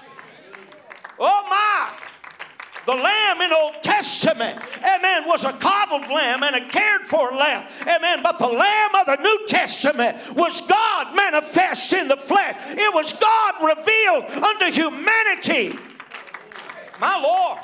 [1.18, 2.06] Oh my!
[2.86, 7.66] The lamb in Old Testament, amen, was a coddled lamb and a cared for lamb,
[7.82, 8.20] amen.
[8.22, 12.56] But the lamb of the New Testament was God manifest in the flesh.
[12.68, 15.76] It was God revealed unto humanity.
[17.00, 17.58] My Lord.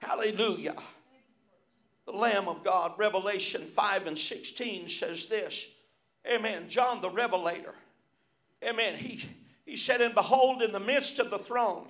[0.00, 0.74] Hallelujah.
[2.06, 5.66] The Lamb of God, Revelation 5 and 16 says this
[6.30, 6.68] Amen.
[6.68, 7.74] John the Revelator.
[8.62, 8.94] Amen.
[8.94, 9.24] He,
[9.64, 11.86] he said, And behold, in the midst of the throne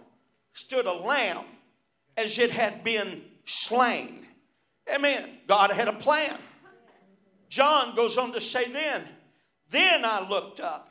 [0.53, 1.45] stood a lamb
[2.17, 4.27] as it had been slain.
[4.93, 5.29] Amen.
[5.47, 6.39] God had a plan.
[7.49, 9.03] John goes on to say, Then,
[9.71, 10.89] then I looked up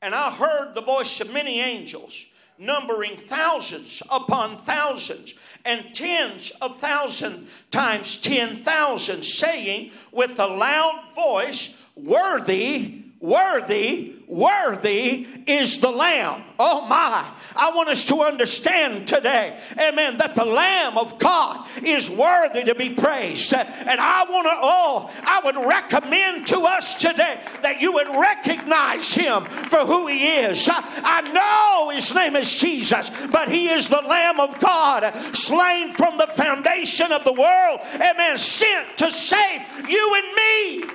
[0.00, 2.26] and I heard the voice of many angels,
[2.58, 11.14] numbering thousands upon thousands and tens of thousands times ten thousand, saying with a loud
[11.14, 16.42] voice, Worthy, worthy, worthy is the Lamb.
[16.58, 17.24] Oh my.
[17.56, 22.74] I want us to understand today, amen, that the Lamb of God is worthy to
[22.74, 23.54] be praised.
[23.54, 29.14] And I want to, oh, I would recommend to us today that you would recognize
[29.14, 30.68] him for who he is.
[30.68, 35.94] I, I know his name is Jesus, but he is the Lamb of God, slain
[35.94, 40.94] from the foundation of the world, amen, sent to save you and me.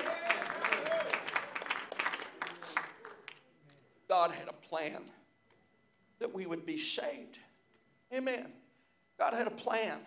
[4.09, 5.01] God had a plan
[6.19, 7.39] that we would be saved.
[8.13, 8.47] Amen.
[9.17, 9.99] God had a plan.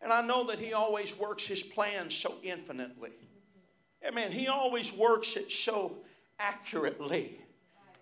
[0.00, 3.12] And I know that He always works His plans so infinitely.
[4.04, 4.32] Amen.
[4.32, 5.98] He always works it so
[6.38, 7.38] accurately.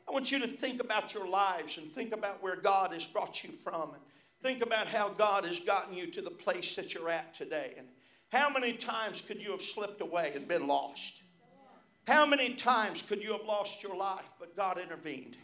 [0.09, 3.43] I want you to think about your lives and think about where God has brought
[3.43, 3.91] you from.
[3.95, 4.03] And
[4.43, 7.75] Think about how God has gotten you to the place that you're at today.
[7.77, 7.89] And
[8.31, 11.23] how many times could you have slipped away and been lost?
[12.09, 15.37] How many times could you have lost your life, but God intervened?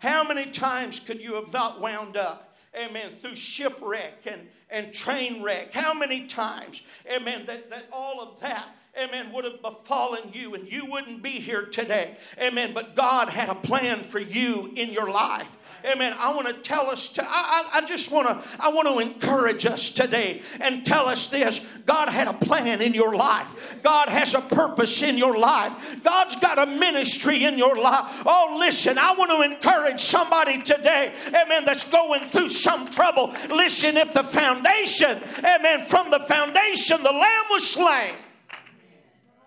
[0.00, 5.42] How many times could you have not wound up, amen, through shipwreck and, and train
[5.42, 5.72] wreck?
[5.72, 10.70] How many times, amen, that, that all of that amen, would have befallen you and
[10.70, 12.16] you wouldn't be here today.
[12.38, 12.72] Amen.
[12.72, 15.50] But God had a plan for you in your life.
[15.84, 16.14] Amen.
[16.18, 17.08] I want to tell us.
[17.08, 18.48] To, I, I, just want to.
[18.58, 22.94] I want to encourage us today and tell us this: God had a plan in
[22.94, 23.78] your life.
[23.82, 26.02] God has a purpose in your life.
[26.02, 28.22] God's got a ministry in your life.
[28.24, 28.96] Oh, listen!
[28.96, 31.12] I want to encourage somebody today.
[31.28, 31.66] Amen.
[31.66, 33.34] That's going through some trouble.
[33.50, 33.96] Listen.
[33.96, 38.14] If the foundation, Amen, from the foundation, the Lamb was slain.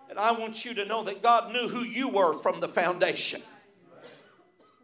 [0.08, 3.42] And I want you to know that God knew who you were from the foundation.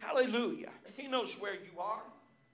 [0.01, 0.74] Hallelujah.
[0.97, 2.03] He knows where you are.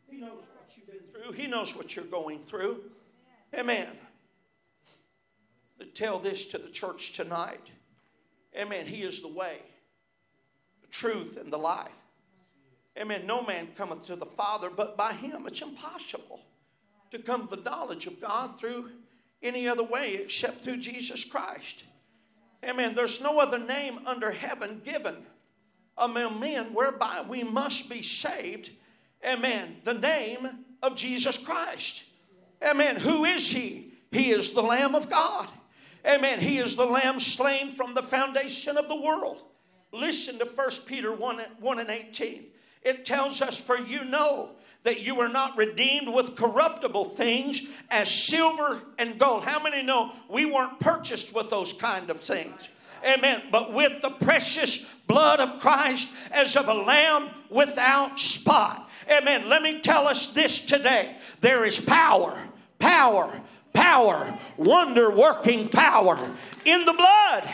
[0.09, 1.33] He knows what you've been through.
[1.33, 2.83] He knows what you're going through.
[3.57, 3.89] Amen.
[5.95, 7.71] Tell this to the church tonight.
[8.57, 8.87] Amen.
[8.87, 9.59] He is the way,
[10.83, 11.89] the truth, and the life.
[12.99, 13.27] Amen.
[13.27, 15.47] No man cometh to the Father but by him.
[15.47, 16.41] It's impossible
[17.11, 18.91] to come to the knowledge of God through
[19.43, 21.85] any other way except through Jesus Christ.
[22.65, 22.95] Amen.
[22.95, 25.17] There's no other name under heaven given
[26.01, 28.71] among men whereby we must be saved.
[29.25, 29.77] Amen.
[29.85, 32.05] The name of Jesus Christ.
[32.63, 32.97] Amen.
[32.97, 33.93] Who is he?
[34.11, 35.47] He is the Lamb of God.
[36.07, 36.41] Amen.
[36.41, 39.43] He is the Lamb slain from the foundation of the world.
[39.93, 42.47] Listen to 1 Peter 1, 1 and 18.
[42.83, 44.51] It tells us, For you know
[44.83, 49.45] that you are not redeemed with corruptible things as silver and gold.
[49.45, 52.69] How many know we weren't purchased with those kind of things?
[53.05, 53.43] Amen.
[53.51, 58.89] But with the precious blood of Christ as of a lamb without spot.
[59.11, 59.49] Amen.
[59.49, 62.39] Let me tell us this today there is power,
[62.79, 63.41] power,
[63.73, 66.19] power, wonder working power
[66.65, 67.49] in the blood.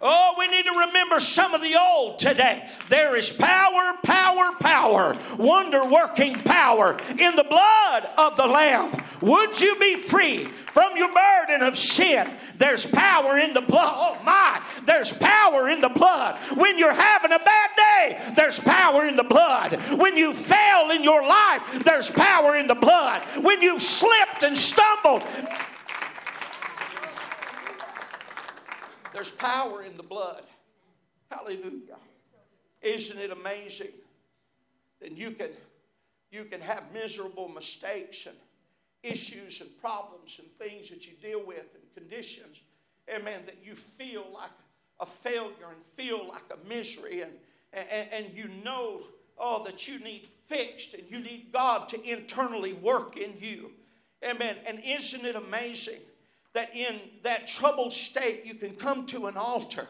[0.00, 2.68] Oh, we need to remember some of the old today.
[2.88, 8.92] There is power, power, power, wonder working power in the blood of the Lamb.
[9.22, 12.30] Would you be free from your burden of sin?
[12.56, 13.92] There's power in the blood.
[13.96, 16.36] Oh, my, there's power in the blood.
[16.56, 19.74] When you're having a bad day, there's power in the blood.
[19.98, 23.22] When you fail in your life, there's power in the blood.
[23.42, 25.24] When you've slipped and stumbled,
[29.12, 30.42] There's power in the blood.
[31.30, 31.96] Hallelujah.
[32.82, 33.92] Isn't it amazing
[35.00, 35.50] that you can,
[36.30, 38.36] you can have miserable mistakes and
[39.02, 42.60] issues and problems and things that you deal with and conditions,
[43.12, 44.50] amen, that you feel like
[45.00, 47.32] a failure and feel like a misery and,
[47.72, 49.00] and, and you know,
[49.38, 53.70] oh, that you need fixed and you need God to internally work in you.
[54.24, 54.56] Amen.
[54.66, 56.00] And isn't it amazing
[56.54, 59.86] that in that troubled state you can come to an altar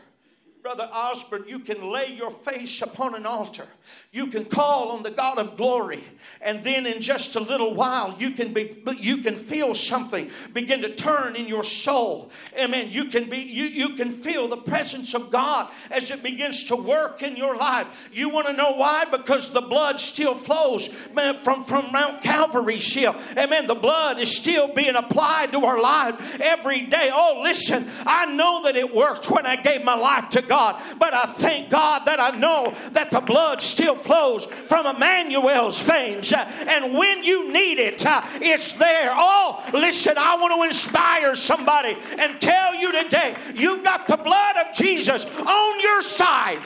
[0.63, 3.67] Brother Osborne, you can lay your face upon an altar.
[4.11, 6.03] You can call on the God of glory.
[6.41, 10.83] And then in just a little while, you can be you can feel something begin
[10.83, 12.31] to turn in your soul.
[12.59, 12.89] Amen.
[12.91, 16.77] You can be you, you can feel the presence of God as it begins to
[16.77, 18.09] work in your life.
[18.13, 19.05] You want to know why?
[19.05, 23.15] Because the blood still flows man, from, from Mount Calvary still.
[23.37, 23.67] Amen.
[23.67, 27.11] The blood is still being applied to our life every day.
[27.13, 30.83] Oh, listen, I know that it worked when I gave my life to God.
[30.99, 36.33] But I thank God that I know that the blood still flows from Emmanuel's veins.
[36.33, 39.11] And when you need it, uh, it's there.
[39.13, 44.57] Oh, listen, I want to inspire somebody and tell you today you've got the blood
[44.57, 46.61] of Jesus on your side.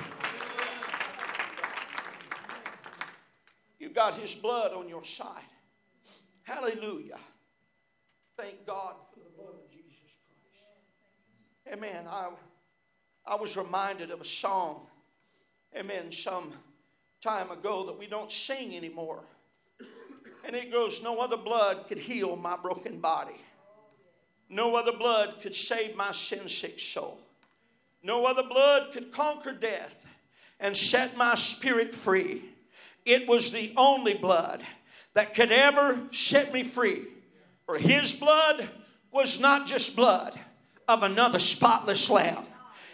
[3.78, 5.42] You've got his blood on your side.
[6.44, 7.18] Hallelujah.
[8.36, 9.92] Thank God for the blood of Jesus
[11.66, 11.76] Christ.
[11.76, 12.06] Amen.
[12.08, 12.28] I
[13.26, 14.87] I was reminded of a song,
[15.76, 16.52] amen, some
[17.20, 19.20] time ago that we don't sing anymore.
[20.44, 23.40] And it goes, No other blood could heal my broken body.
[24.48, 27.18] No other blood could save my sin sick soul.
[28.02, 30.04] No other blood could conquer death
[30.58, 32.42] and set my spirit free.
[33.06, 34.64] It was the only blood
[35.14, 37.04] that could ever set me free.
[37.66, 38.68] For his blood
[39.12, 40.38] was not just blood
[40.88, 42.44] of another spotless lamb.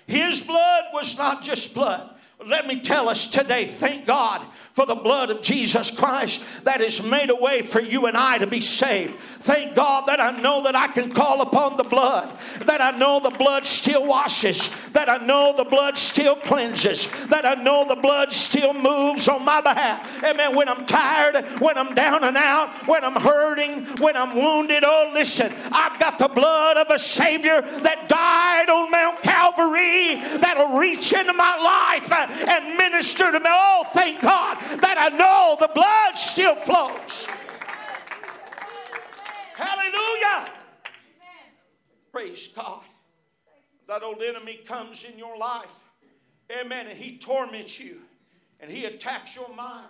[0.08, 2.08] His blood was not just blood.
[2.46, 7.04] Let me tell us today, thank God for the blood of Jesus Christ that has
[7.04, 9.18] made a way for you and I to be saved.
[9.40, 13.18] Thank God that I know that I can call upon the blood, that I know
[13.18, 17.96] the blood still washes, that I know the blood still cleanses, that I know the
[17.96, 20.22] blood still moves on my behalf.
[20.22, 20.54] Amen.
[20.54, 25.10] When I'm tired, when I'm down and out, when I'm hurting, when I'm wounded, oh,
[25.12, 31.12] listen, I've got the blood of a Savior that died on Mount Calvary that'll reach
[31.12, 33.46] into my life and minister to me.
[33.48, 37.26] Oh, thank God that I know the blood still flows.
[39.54, 40.52] Hallelujah.
[42.12, 42.82] Praise God.
[43.88, 45.66] That old enemy comes in your life.
[46.50, 46.86] Amen.
[46.86, 48.00] And he torments you.
[48.60, 49.86] And he attacks your mind.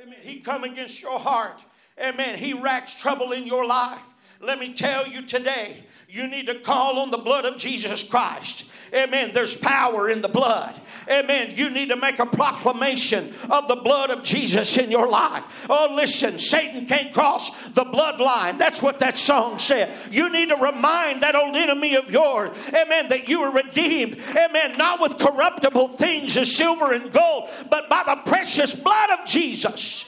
[0.00, 0.18] Amen.
[0.22, 1.64] He come against your heart.
[2.00, 2.38] Amen.
[2.38, 4.02] He racks trouble in your life.
[4.40, 8.64] Let me tell you today, you need to call on the blood of Jesus Christ.
[8.94, 9.32] Amen.
[9.34, 10.80] There's power in the blood.
[11.10, 11.52] Amen.
[11.54, 15.42] You need to make a proclamation of the blood of Jesus in your life.
[15.68, 18.58] Oh, listen, Satan can't cross the bloodline.
[18.58, 19.92] That's what that song said.
[20.10, 24.78] You need to remind that old enemy of yours, amen, that you were redeemed, amen,
[24.78, 30.04] not with corruptible things as silver and gold, but by the precious blood of Jesus.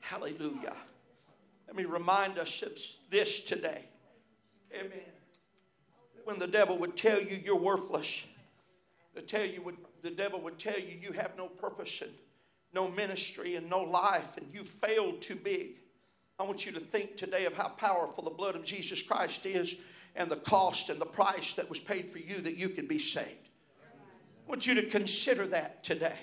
[0.00, 0.74] Hallelujah.
[1.78, 2.76] Me remind us of
[3.08, 3.84] this today.
[4.74, 4.98] Amen.
[6.24, 8.24] When the devil would tell you you're worthless,
[9.14, 12.10] the tell you would, the devil would tell you you have no purpose and
[12.74, 15.76] no ministry and no life and you failed too big.
[16.40, 19.76] I want you to think today of how powerful the blood of Jesus Christ is
[20.16, 22.98] and the cost and the price that was paid for you that you could be
[22.98, 23.50] saved.
[23.84, 26.18] I want you to consider that today.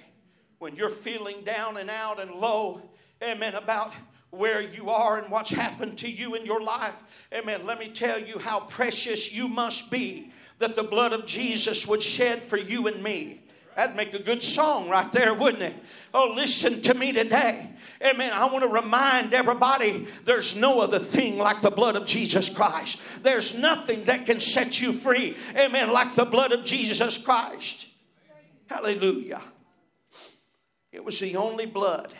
[0.59, 2.81] When you're feeling down and out and low,
[3.23, 3.93] amen, about
[4.31, 6.95] where you are and what's happened to you in your life.
[7.33, 7.65] Amen.
[7.65, 12.03] Let me tell you how precious you must be that the blood of Jesus would
[12.03, 13.41] shed for you and me.
[13.75, 15.75] That'd make a good song right there, wouldn't it?
[16.13, 17.71] Oh, listen to me today.
[18.01, 18.31] Amen.
[18.31, 23.01] I want to remind everybody there's no other thing like the blood of Jesus Christ.
[23.21, 25.35] There's nothing that can set you free.
[25.57, 25.91] Amen.
[25.91, 27.87] Like the blood of Jesus Christ.
[28.67, 29.41] Hallelujah.
[30.93, 32.13] It was the only blood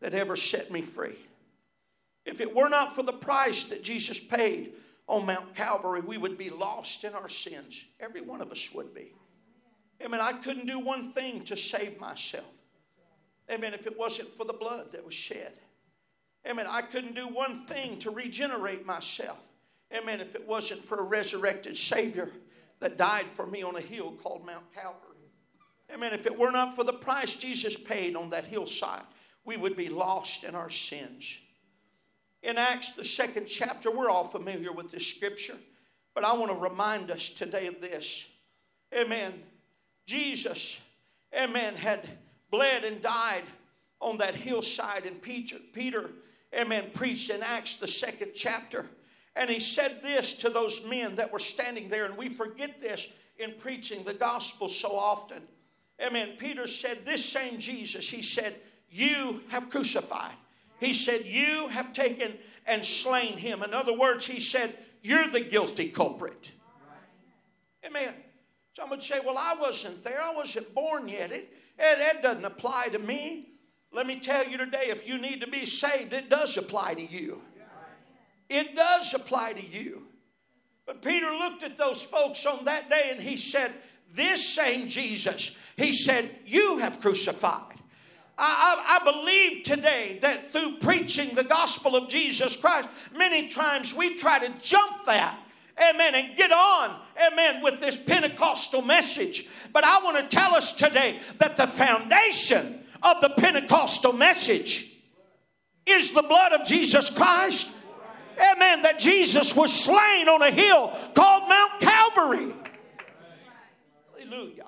[0.00, 1.18] that ever set me free.
[2.26, 4.72] If it were not for the price that Jesus paid
[5.08, 7.84] on Mount Calvary, we would be lost in our sins.
[8.00, 9.12] Every one of us would be.
[10.04, 10.20] Amen.
[10.20, 12.44] I couldn't do one thing to save myself.
[13.50, 13.72] Amen.
[13.72, 15.52] If it wasn't for the blood that was shed.
[16.46, 16.66] Amen.
[16.68, 19.38] I couldn't do one thing to regenerate myself.
[19.96, 20.20] Amen.
[20.20, 22.30] If it wasn't for a resurrected Savior
[22.80, 25.00] that died for me on a hill called Mount Calvary.
[25.94, 26.12] Amen.
[26.12, 29.04] If it were not for the price Jesus paid on that hillside,
[29.44, 31.40] we would be lost in our sins
[32.42, 35.56] in Acts, the second chapter, we're all familiar with this scripture,
[36.14, 38.26] but I want to remind us today of this.
[38.94, 39.32] Amen.
[40.06, 40.78] Jesus,
[41.36, 42.08] amen, had
[42.50, 43.42] bled and died
[44.00, 46.10] on that hillside, and Peter, Peter,
[46.54, 48.86] amen, preached in Acts, the second chapter.
[49.34, 53.06] And he said this to those men that were standing there, and we forget this
[53.38, 55.42] in preaching the gospel so often.
[56.00, 56.30] Amen.
[56.38, 58.54] Peter said, This same Jesus, he said,
[58.90, 60.34] You have crucified.
[60.80, 62.34] He said, You have taken
[62.66, 63.62] and slain him.
[63.62, 66.52] In other words, he said, You're the guilty culprit.
[67.84, 68.14] Amen.
[68.74, 70.20] Some would say, Well, I wasn't there.
[70.20, 71.32] I wasn't born yet.
[71.32, 73.50] It, it, it doesn't apply to me.
[73.92, 77.06] Let me tell you today if you need to be saved, it does apply to
[77.06, 77.40] you.
[78.48, 80.02] It does apply to you.
[80.86, 83.72] But Peter looked at those folks on that day and he said,
[84.12, 87.75] This same Jesus, he said, You have crucified.
[88.38, 94.14] I, I, believe today that through preaching the gospel of Jesus Christ, many times we
[94.14, 95.38] try to jump that,
[95.80, 96.96] amen, and get on,
[97.32, 99.48] amen, with this Pentecostal message.
[99.72, 104.92] But I want to tell us today that the foundation of the Pentecostal message
[105.86, 107.72] is the blood of Jesus Christ.
[108.38, 108.82] Amen.
[108.82, 112.54] That Jesus was slain on a hill called Mount Calvary.
[114.18, 114.64] Hallelujah.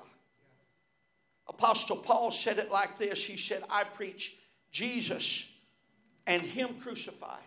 [1.59, 4.37] Apostle Paul said it like this He said, I preach
[4.71, 5.45] Jesus
[6.25, 7.43] and Him crucified.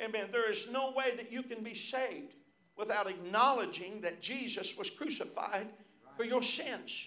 [0.00, 0.28] Amen.
[0.32, 2.32] There is no way that you can be saved
[2.76, 5.68] without acknowledging that Jesus was crucified
[6.16, 7.06] for your sins,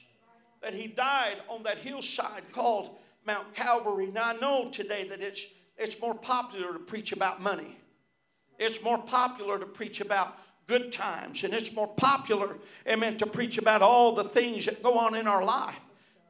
[0.62, 4.12] that He died on that hillside called Mount Calvary.
[4.14, 5.44] Now, I know today that it's,
[5.76, 7.78] it's more popular to preach about money,
[8.60, 10.38] it's more popular to preach about
[10.68, 15.00] good times, and it's more popular, amen, to preach about all the things that go
[15.00, 15.76] on in our life.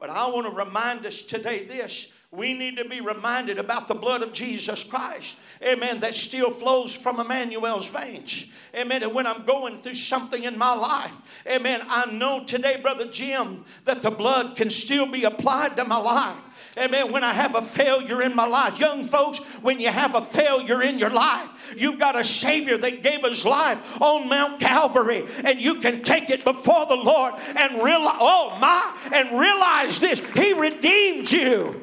[0.06, 3.94] But I want to remind us today this We need to be reminded about the
[3.94, 5.36] blood of Jesus Christ.
[5.60, 5.98] Amen.
[5.98, 8.46] That still flows from Emmanuel's veins.
[8.72, 9.02] Amen.
[9.02, 11.16] And when I'm going through something in my life,
[11.48, 15.96] amen, I know today, Brother Jim, that the blood can still be applied to my
[15.96, 16.36] life.
[16.78, 17.10] Amen.
[17.10, 18.78] When I have a failure in my life.
[18.78, 23.02] Young folks, when you have a failure in your life, you've got a Savior that
[23.02, 25.24] gave his life on Mount Calvary.
[25.42, 30.18] And you can take it before the Lord and realize, oh my, and realize this.
[30.34, 31.82] He redeemed you.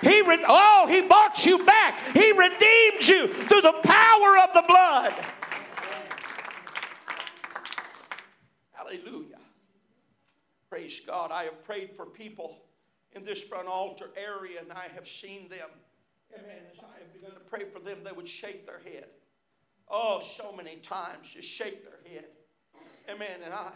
[0.00, 1.96] He re- oh, he bought you back.
[2.12, 5.14] He redeemed you through the power of the blood.
[8.72, 9.38] Hallelujah.
[10.68, 11.30] Praise God.
[11.30, 12.58] I have prayed for people
[13.14, 15.68] in this front altar area, and I have seen them.
[16.34, 16.62] Amen.
[16.72, 19.06] As I have begun to pray for them, they would shake their head.
[19.88, 22.26] Oh, so many times, just shake their head.
[23.10, 23.40] Amen.
[23.44, 23.70] And I,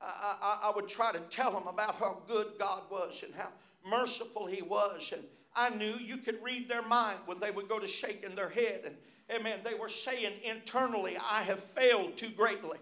[0.00, 3.48] I, I, I would try to tell them about how good God was and how
[3.88, 5.12] merciful He was.
[5.12, 5.22] And
[5.54, 8.80] I knew you could read their mind when they would go to shaking their head.
[8.84, 8.96] And
[9.32, 12.78] amen, they were saying internally, I have failed too greatly.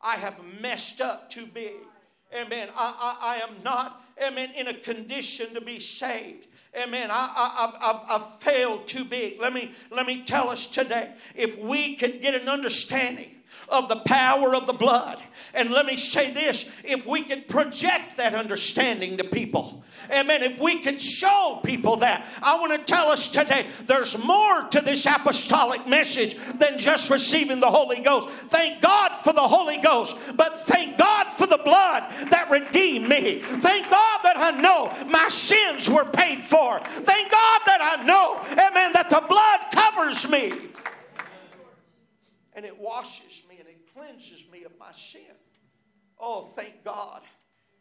[0.00, 1.74] I have messed up too big.
[2.34, 2.68] Amen.
[2.74, 6.46] I, I, I am not, amen, in a condition to be saved.
[6.74, 7.10] Amen.
[7.10, 9.40] I, I, I've failed too big.
[9.40, 13.96] Let me, let me tell us today if we can get an understanding of the
[13.96, 15.22] power of the blood,
[15.54, 20.42] and let me say this if we could project that understanding to people, Amen.
[20.42, 24.80] If we can show people that, I want to tell us today there's more to
[24.80, 28.28] this apostolic message than just receiving the Holy Ghost.
[28.28, 33.40] Thank God for the Holy Ghost, but thank God for the blood that redeemed me.
[33.40, 36.80] Thank God that I know my sins were paid for.
[36.80, 40.52] Thank God that I know, amen, that the blood covers me
[42.54, 45.20] and it washes me and it cleanses me of my sin.
[46.18, 47.22] Oh, thank God.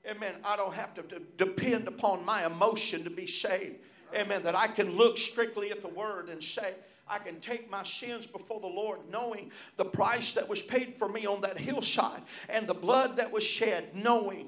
[0.10, 0.36] Amen.
[0.43, 3.78] I don't have to depend upon my emotion to be saved.
[4.16, 4.43] Amen.
[4.43, 6.74] That I can look strictly at the word and say,
[7.08, 11.10] I can take my sins before the Lord, knowing the price that was paid for
[11.10, 14.47] me on that hillside and the blood that was shed, knowing,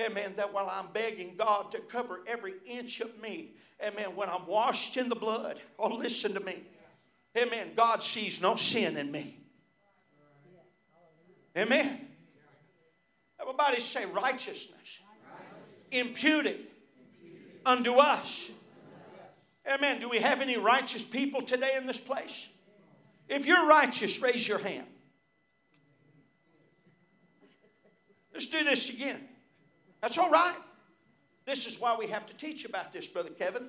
[0.00, 3.52] amen, that while I'm begging God to cover every inch of me,
[3.84, 6.62] amen, when I'm washed in the blood, oh, listen to me,
[7.36, 9.41] amen, God sees no sin in me.
[11.56, 12.08] Amen.
[13.40, 15.00] Everybody say righteousness.
[15.90, 16.66] Imputed
[17.66, 18.50] unto us.
[19.66, 20.00] Amen.
[20.00, 22.48] Do we have any righteous people today in this place?
[23.28, 24.86] If you're righteous, raise your hand.
[28.32, 29.20] Let's do this again.
[30.00, 30.56] That's all right.
[31.44, 33.68] This is why we have to teach about this, Brother Kevin.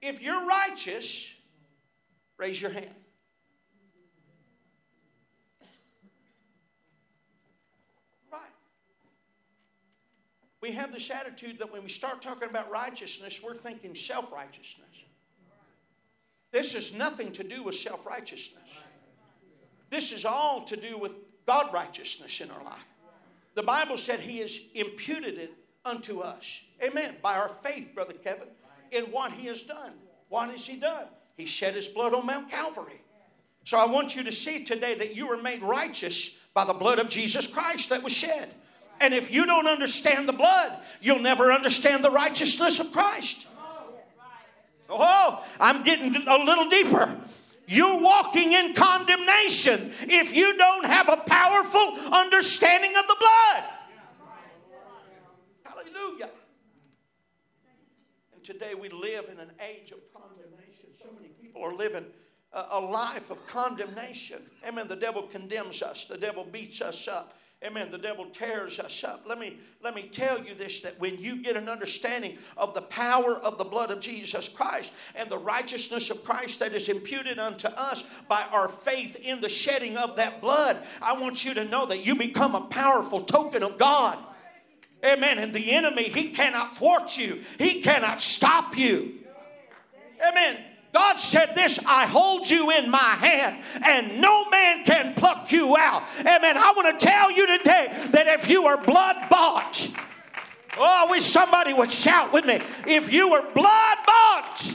[0.00, 1.32] If you're righteous,
[2.38, 2.94] raise your hand.
[10.62, 14.88] We have this attitude that when we start talking about righteousness, we're thinking self righteousness.
[16.52, 18.62] This has nothing to do with self righteousness.
[19.90, 21.12] This is all to do with
[21.46, 22.78] God righteousness in our life.
[23.54, 25.52] The Bible said He has imputed it
[25.84, 26.60] unto us.
[26.82, 27.16] Amen.
[27.20, 28.48] By our faith, Brother Kevin,
[28.92, 29.92] in what He has done.
[30.28, 31.06] What has He done?
[31.36, 33.02] He shed His blood on Mount Calvary.
[33.64, 36.98] So I want you to see today that you were made righteous by the blood
[36.98, 38.54] of Jesus Christ that was shed.
[39.02, 43.48] And if you don't understand the blood, you'll never understand the righteousness of Christ.
[44.88, 47.12] Oh, I'm getting a little deeper.
[47.66, 53.64] You're walking in condemnation if you don't have a powerful understanding of the blood.
[55.64, 56.30] Hallelujah.
[58.34, 60.90] And today we live in an age of condemnation.
[61.02, 62.04] So many people are living
[62.52, 64.42] a life of condemnation.
[64.64, 64.86] Amen.
[64.86, 67.38] The devil condemns us, the devil beats us up.
[67.64, 67.92] Amen.
[67.92, 69.22] The devil tears us up.
[69.24, 72.82] Let me, let me tell you this that when you get an understanding of the
[72.82, 77.38] power of the blood of Jesus Christ and the righteousness of Christ that is imputed
[77.38, 81.64] unto us by our faith in the shedding of that blood, I want you to
[81.64, 84.18] know that you become a powerful token of God.
[85.04, 85.38] Amen.
[85.38, 89.20] And the enemy, he cannot thwart you, he cannot stop you.
[90.26, 90.58] Amen.
[90.92, 95.76] God said this I hold you in my hand, and no man can pluck you
[95.76, 96.02] out.
[96.20, 96.58] Amen.
[96.58, 99.88] I want to tell you today that if you are blood bought,
[100.76, 102.60] oh, I wish somebody would shout with me.
[102.86, 104.74] If you were blood bought,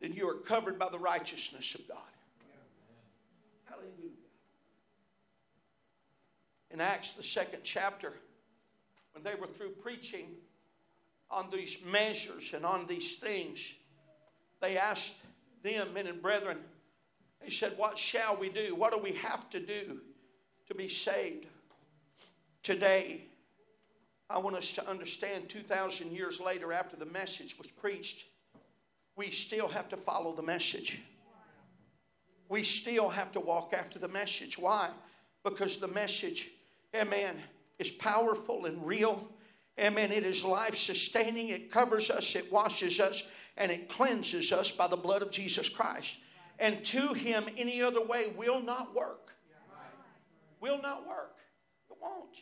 [0.00, 1.98] then you are covered by the righteousness of God.
[3.64, 3.90] Hallelujah.
[6.70, 8.14] In Acts, the second chapter,
[9.12, 10.28] when they were through preaching,
[11.30, 13.74] on these measures and on these things,
[14.60, 15.24] they asked
[15.62, 16.58] them, men and brethren,
[17.42, 18.74] they said, What shall we do?
[18.74, 20.00] What do we have to do
[20.68, 21.46] to be saved
[22.62, 23.22] today?
[24.30, 28.24] I want us to understand 2,000 years later, after the message was preached,
[29.16, 31.02] we still have to follow the message.
[32.48, 34.58] We still have to walk after the message.
[34.58, 34.90] Why?
[35.44, 36.50] Because the message,
[36.94, 37.36] amen,
[37.78, 39.28] is powerful and real.
[39.78, 40.12] Amen.
[40.12, 41.48] It is life sustaining.
[41.48, 43.24] It covers us, it washes us,
[43.56, 46.16] and it cleanses us by the blood of Jesus Christ.
[46.58, 49.34] And to Him, any other way will not work.
[50.60, 51.36] Will not work.
[51.90, 52.36] It won't.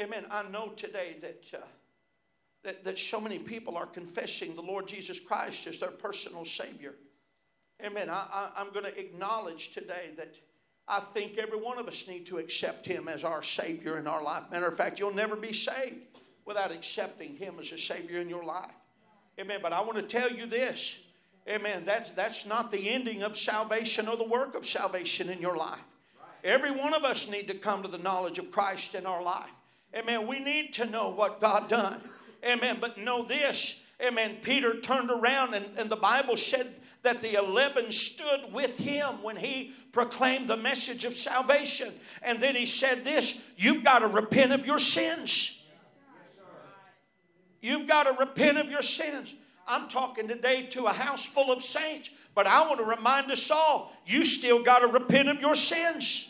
[0.00, 0.24] Amen.
[0.30, 1.66] I know today that, uh,
[2.64, 6.94] that, that so many people are confessing the Lord Jesus Christ as their personal Savior.
[7.84, 8.08] Amen.
[8.08, 10.34] I, I, I'm going to acknowledge today that
[10.88, 14.22] I think every one of us need to accept Him as our Savior in our
[14.22, 14.44] life.
[14.50, 16.11] Matter of fact, you'll never be saved
[16.44, 18.70] without accepting Him as a Savior in your life.
[19.38, 19.60] Amen.
[19.62, 20.98] But I want to tell you this.
[21.48, 21.84] Amen.
[21.84, 25.80] That's, that's not the ending of salvation or the work of salvation in your life.
[26.44, 29.50] Every one of us need to come to the knowledge of Christ in our life.
[29.94, 30.26] Amen.
[30.26, 32.00] We need to know what God done.
[32.44, 32.78] Amen.
[32.80, 33.80] But know this.
[34.00, 34.36] Amen.
[34.42, 39.36] Peter turned around and, and the Bible said that the 11 stood with him when
[39.36, 41.92] he proclaimed the message of salvation.
[42.22, 45.61] And then he said this You've got to repent of your sins.
[47.62, 49.32] You've got to repent of your sins.
[49.66, 53.50] I'm talking today to a house full of saints, but I want to remind us
[53.50, 56.28] all you still got to repent of your sins.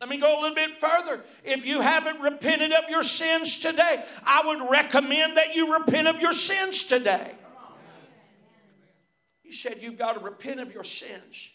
[0.00, 1.24] Let me go a little bit further.
[1.44, 6.20] If you haven't repented of your sins today, I would recommend that you repent of
[6.20, 7.30] your sins today.
[9.42, 11.50] He said, You've got to repent of your sins.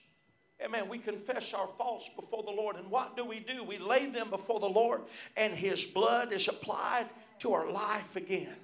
[0.63, 0.89] Amen.
[0.89, 2.75] We confess our faults before the Lord.
[2.75, 3.63] And what do we do?
[3.63, 5.01] We lay them before the Lord,
[5.37, 7.07] and His blood is applied
[7.39, 8.55] to our life again.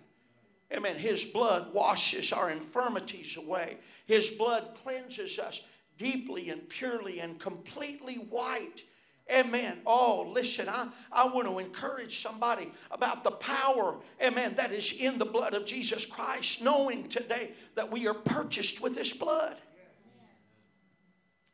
[0.74, 0.96] Amen.
[0.96, 5.62] His blood washes our infirmities away, His blood cleanses us
[5.98, 8.84] deeply and purely and completely white.
[9.32, 9.80] Amen.
[9.88, 15.18] Oh, listen, I, I want to encourage somebody about the power, amen, that is in
[15.18, 19.56] the blood of Jesus Christ, knowing today that we are purchased with His blood.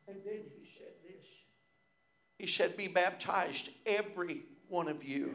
[0.06, 1.26] And then He said this
[2.38, 5.34] He said, Be baptized, every one of you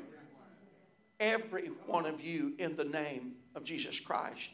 [1.19, 4.49] every one of you in the name of Jesus Christ.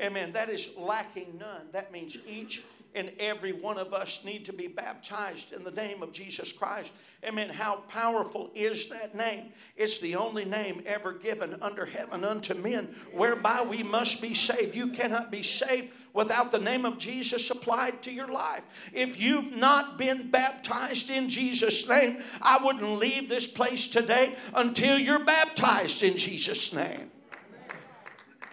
[0.00, 0.32] Amen.
[0.32, 1.68] That is lacking none.
[1.72, 2.62] That means each
[2.94, 6.92] and every one of us need to be baptized in the name of Jesus Christ.
[7.24, 7.48] Amen.
[7.48, 9.52] How powerful is that name?
[9.76, 14.74] It's the only name ever given under heaven unto men whereby we must be saved.
[14.74, 18.62] You cannot be saved without the name of Jesus applied to your life.
[18.92, 24.98] If you've not been baptized in Jesus' name, I wouldn't leave this place today until
[24.98, 27.10] you're baptized in Jesus' name.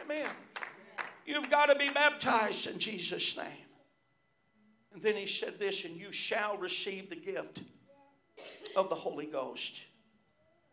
[0.04, 0.30] Amen.
[1.26, 3.46] You've got to be baptized in Jesus' name.
[4.96, 7.64] And then he said this, and you shall receive the gift
[8.78, 9.82] of the Holy Ghost.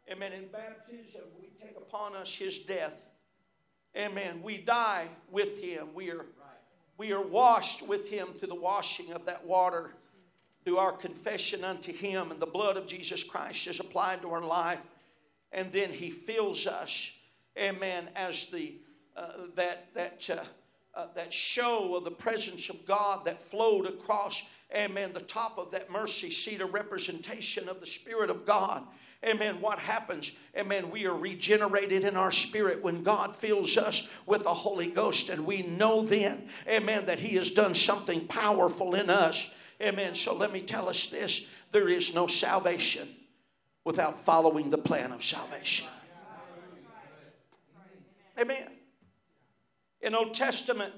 [0.08, 0.32] Amen.
[0.32, 3.02] In baptism, we take upon us his death.
[3.96, 4.40] Amen.
[4.40, 5.88] We die with him.
[5.92, 6.24] We are,
[6.98, 9.90] we are washed with him through the washing of that water,
[10.64, 14.44] through our confession unto him, and the blood of Jesus Christ is applied to our
[14.44, 14.78] life.
[15.50, 17.10] And then he fills us,
[17.58, 18.76] amen, as the
[19.16, 20.44] uh, that that uh,
[20.94, 24.42] uh, that show of the presence of God that flowed across,
[24.74, 28.84] amen, the top of that mercy seat, a representation of the Spirit of God.
[29.24, 29.60] Amen.
[29.60, 30.32] What happens?
[30.56, 30.90] Amen.
[30.90, 35.46] We are regenerated in our spirit when God fills us with the Holy Ghost, and
[35.46, 39.48] we know then, amen, that He has done something powerful in us.
[39.80, 40.14] Amen.
[40.14, 43.08] So let me tell us this there is no salvation
[43.84, 45.86] without following the plan of salvation.
[48.38, 48.81] Amen.
[50.02, 50.92] In Old Testament,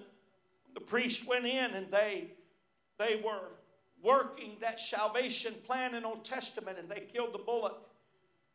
[0.72, 2.32] the priest went in and they,
[2.98, 3.50] they were
[4.02, 7.86] working that salvation plan in Old Testament and they killed the bullock.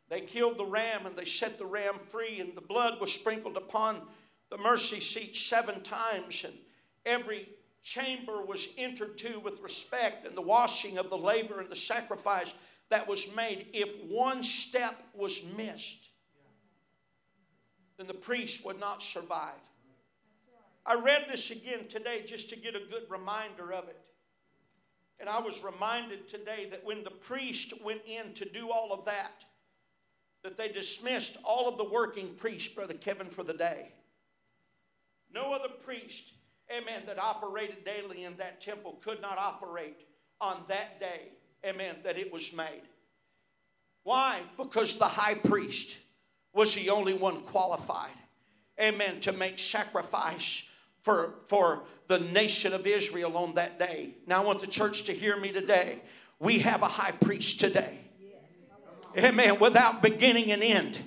[0.09, 3.57] They killed the ram and they set the ram free and the blood was sprinkled
[3.57, 4.01] upon
[4.49, 6.55] the mercy seat seven times and
[7.05, 7.49] every
[7.83, 12.51] chamber was entered to with respect and the washing of the laver and the sacrifice
[12.89, 13.67] that was made.
[13.71, 16.09] If one step was missed,
[17.97, 19.53] then the priest would not survive.
[20.89, 24.01] I read this again today just to get a good reminder of it.
[25.19, 29.05] And I was reminded today that when the priest went in to do all of
[29.05, 29.45] that,
[30.43, 33.91] that they dismissed all of the working priests, Brother Kevin, for the day.
[35.31, 36.33] No other priest,
[36.75, 40.07] amen, that operated daily in that temple could not operate
[40.41, 41.27] on that day,
[41.63, 42.81] amen, that it was made.
[44.01, 44.39] Why?
[44.57, 45.99] Because the high priest
[46.51, 48.09] was the only one qualified,
[48.79, 50.63] amen, to make sacrifice
[51.01, 54.15] for, for the nation of Israel on that day.
[54.27, 55.99] Now, I want the church to hear me today.
[56.39, 57.99] We have a high priest today.
[59.17, 59.59] Amen.
[59.59, 60.99] Without beginning and end.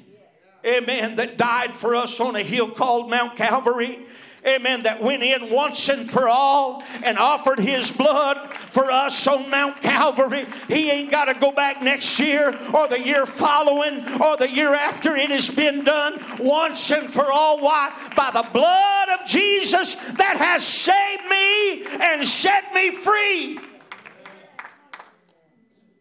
[0.66, 4.06] amen, that died for us on a hill called Mount Calvary
[4.46, 8.38] amen, that went in once and for all and offered his blood
[8.70, 10.46] for us on Mount Calvary.
[10.68, 14.74] He ain't got to go back next year or the year following or the year
[14.74, 15.16] after.
[15.16, 17.60] It has been done once and for all.
[17.60, 17.92] Why?
[18.16, 23.58] By the blood of Jesus that has saved me and set me free.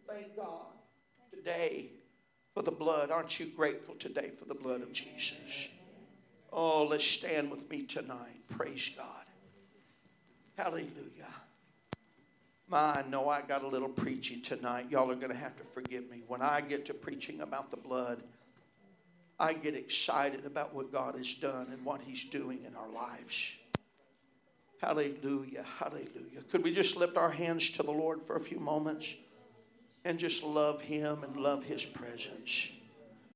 [0.08, 0.66] Thank God
[1.32, 1.90] today
[2.54, 3.10] for the blood.
[3.10, 5.68] Aren't you grateful today for the blood of Jesus?
[6.52, 8.46] Oh, let's stand with me tonight.
[8.50, 9.06] Praise God.
[10.58, 10.90] Hallelujah.
[12.68, 14.86] My, I know I got a little preachy tonight.
[14.90, 16.22] Y'all are going to have to forgive me.
[16.28, 18.22] When I get to preaching about the blood,
[19.40, 23.52] I get excited about what God has done and what He's doing in our lives.
[24.82, 25.64] Hallelujah.
[25.78, 26.42] Hallelujah.
[26.50, 29.14] Could we just lift our hands to the Lord for a few moments
[30.04, 32.68] and just love Him and love His presence?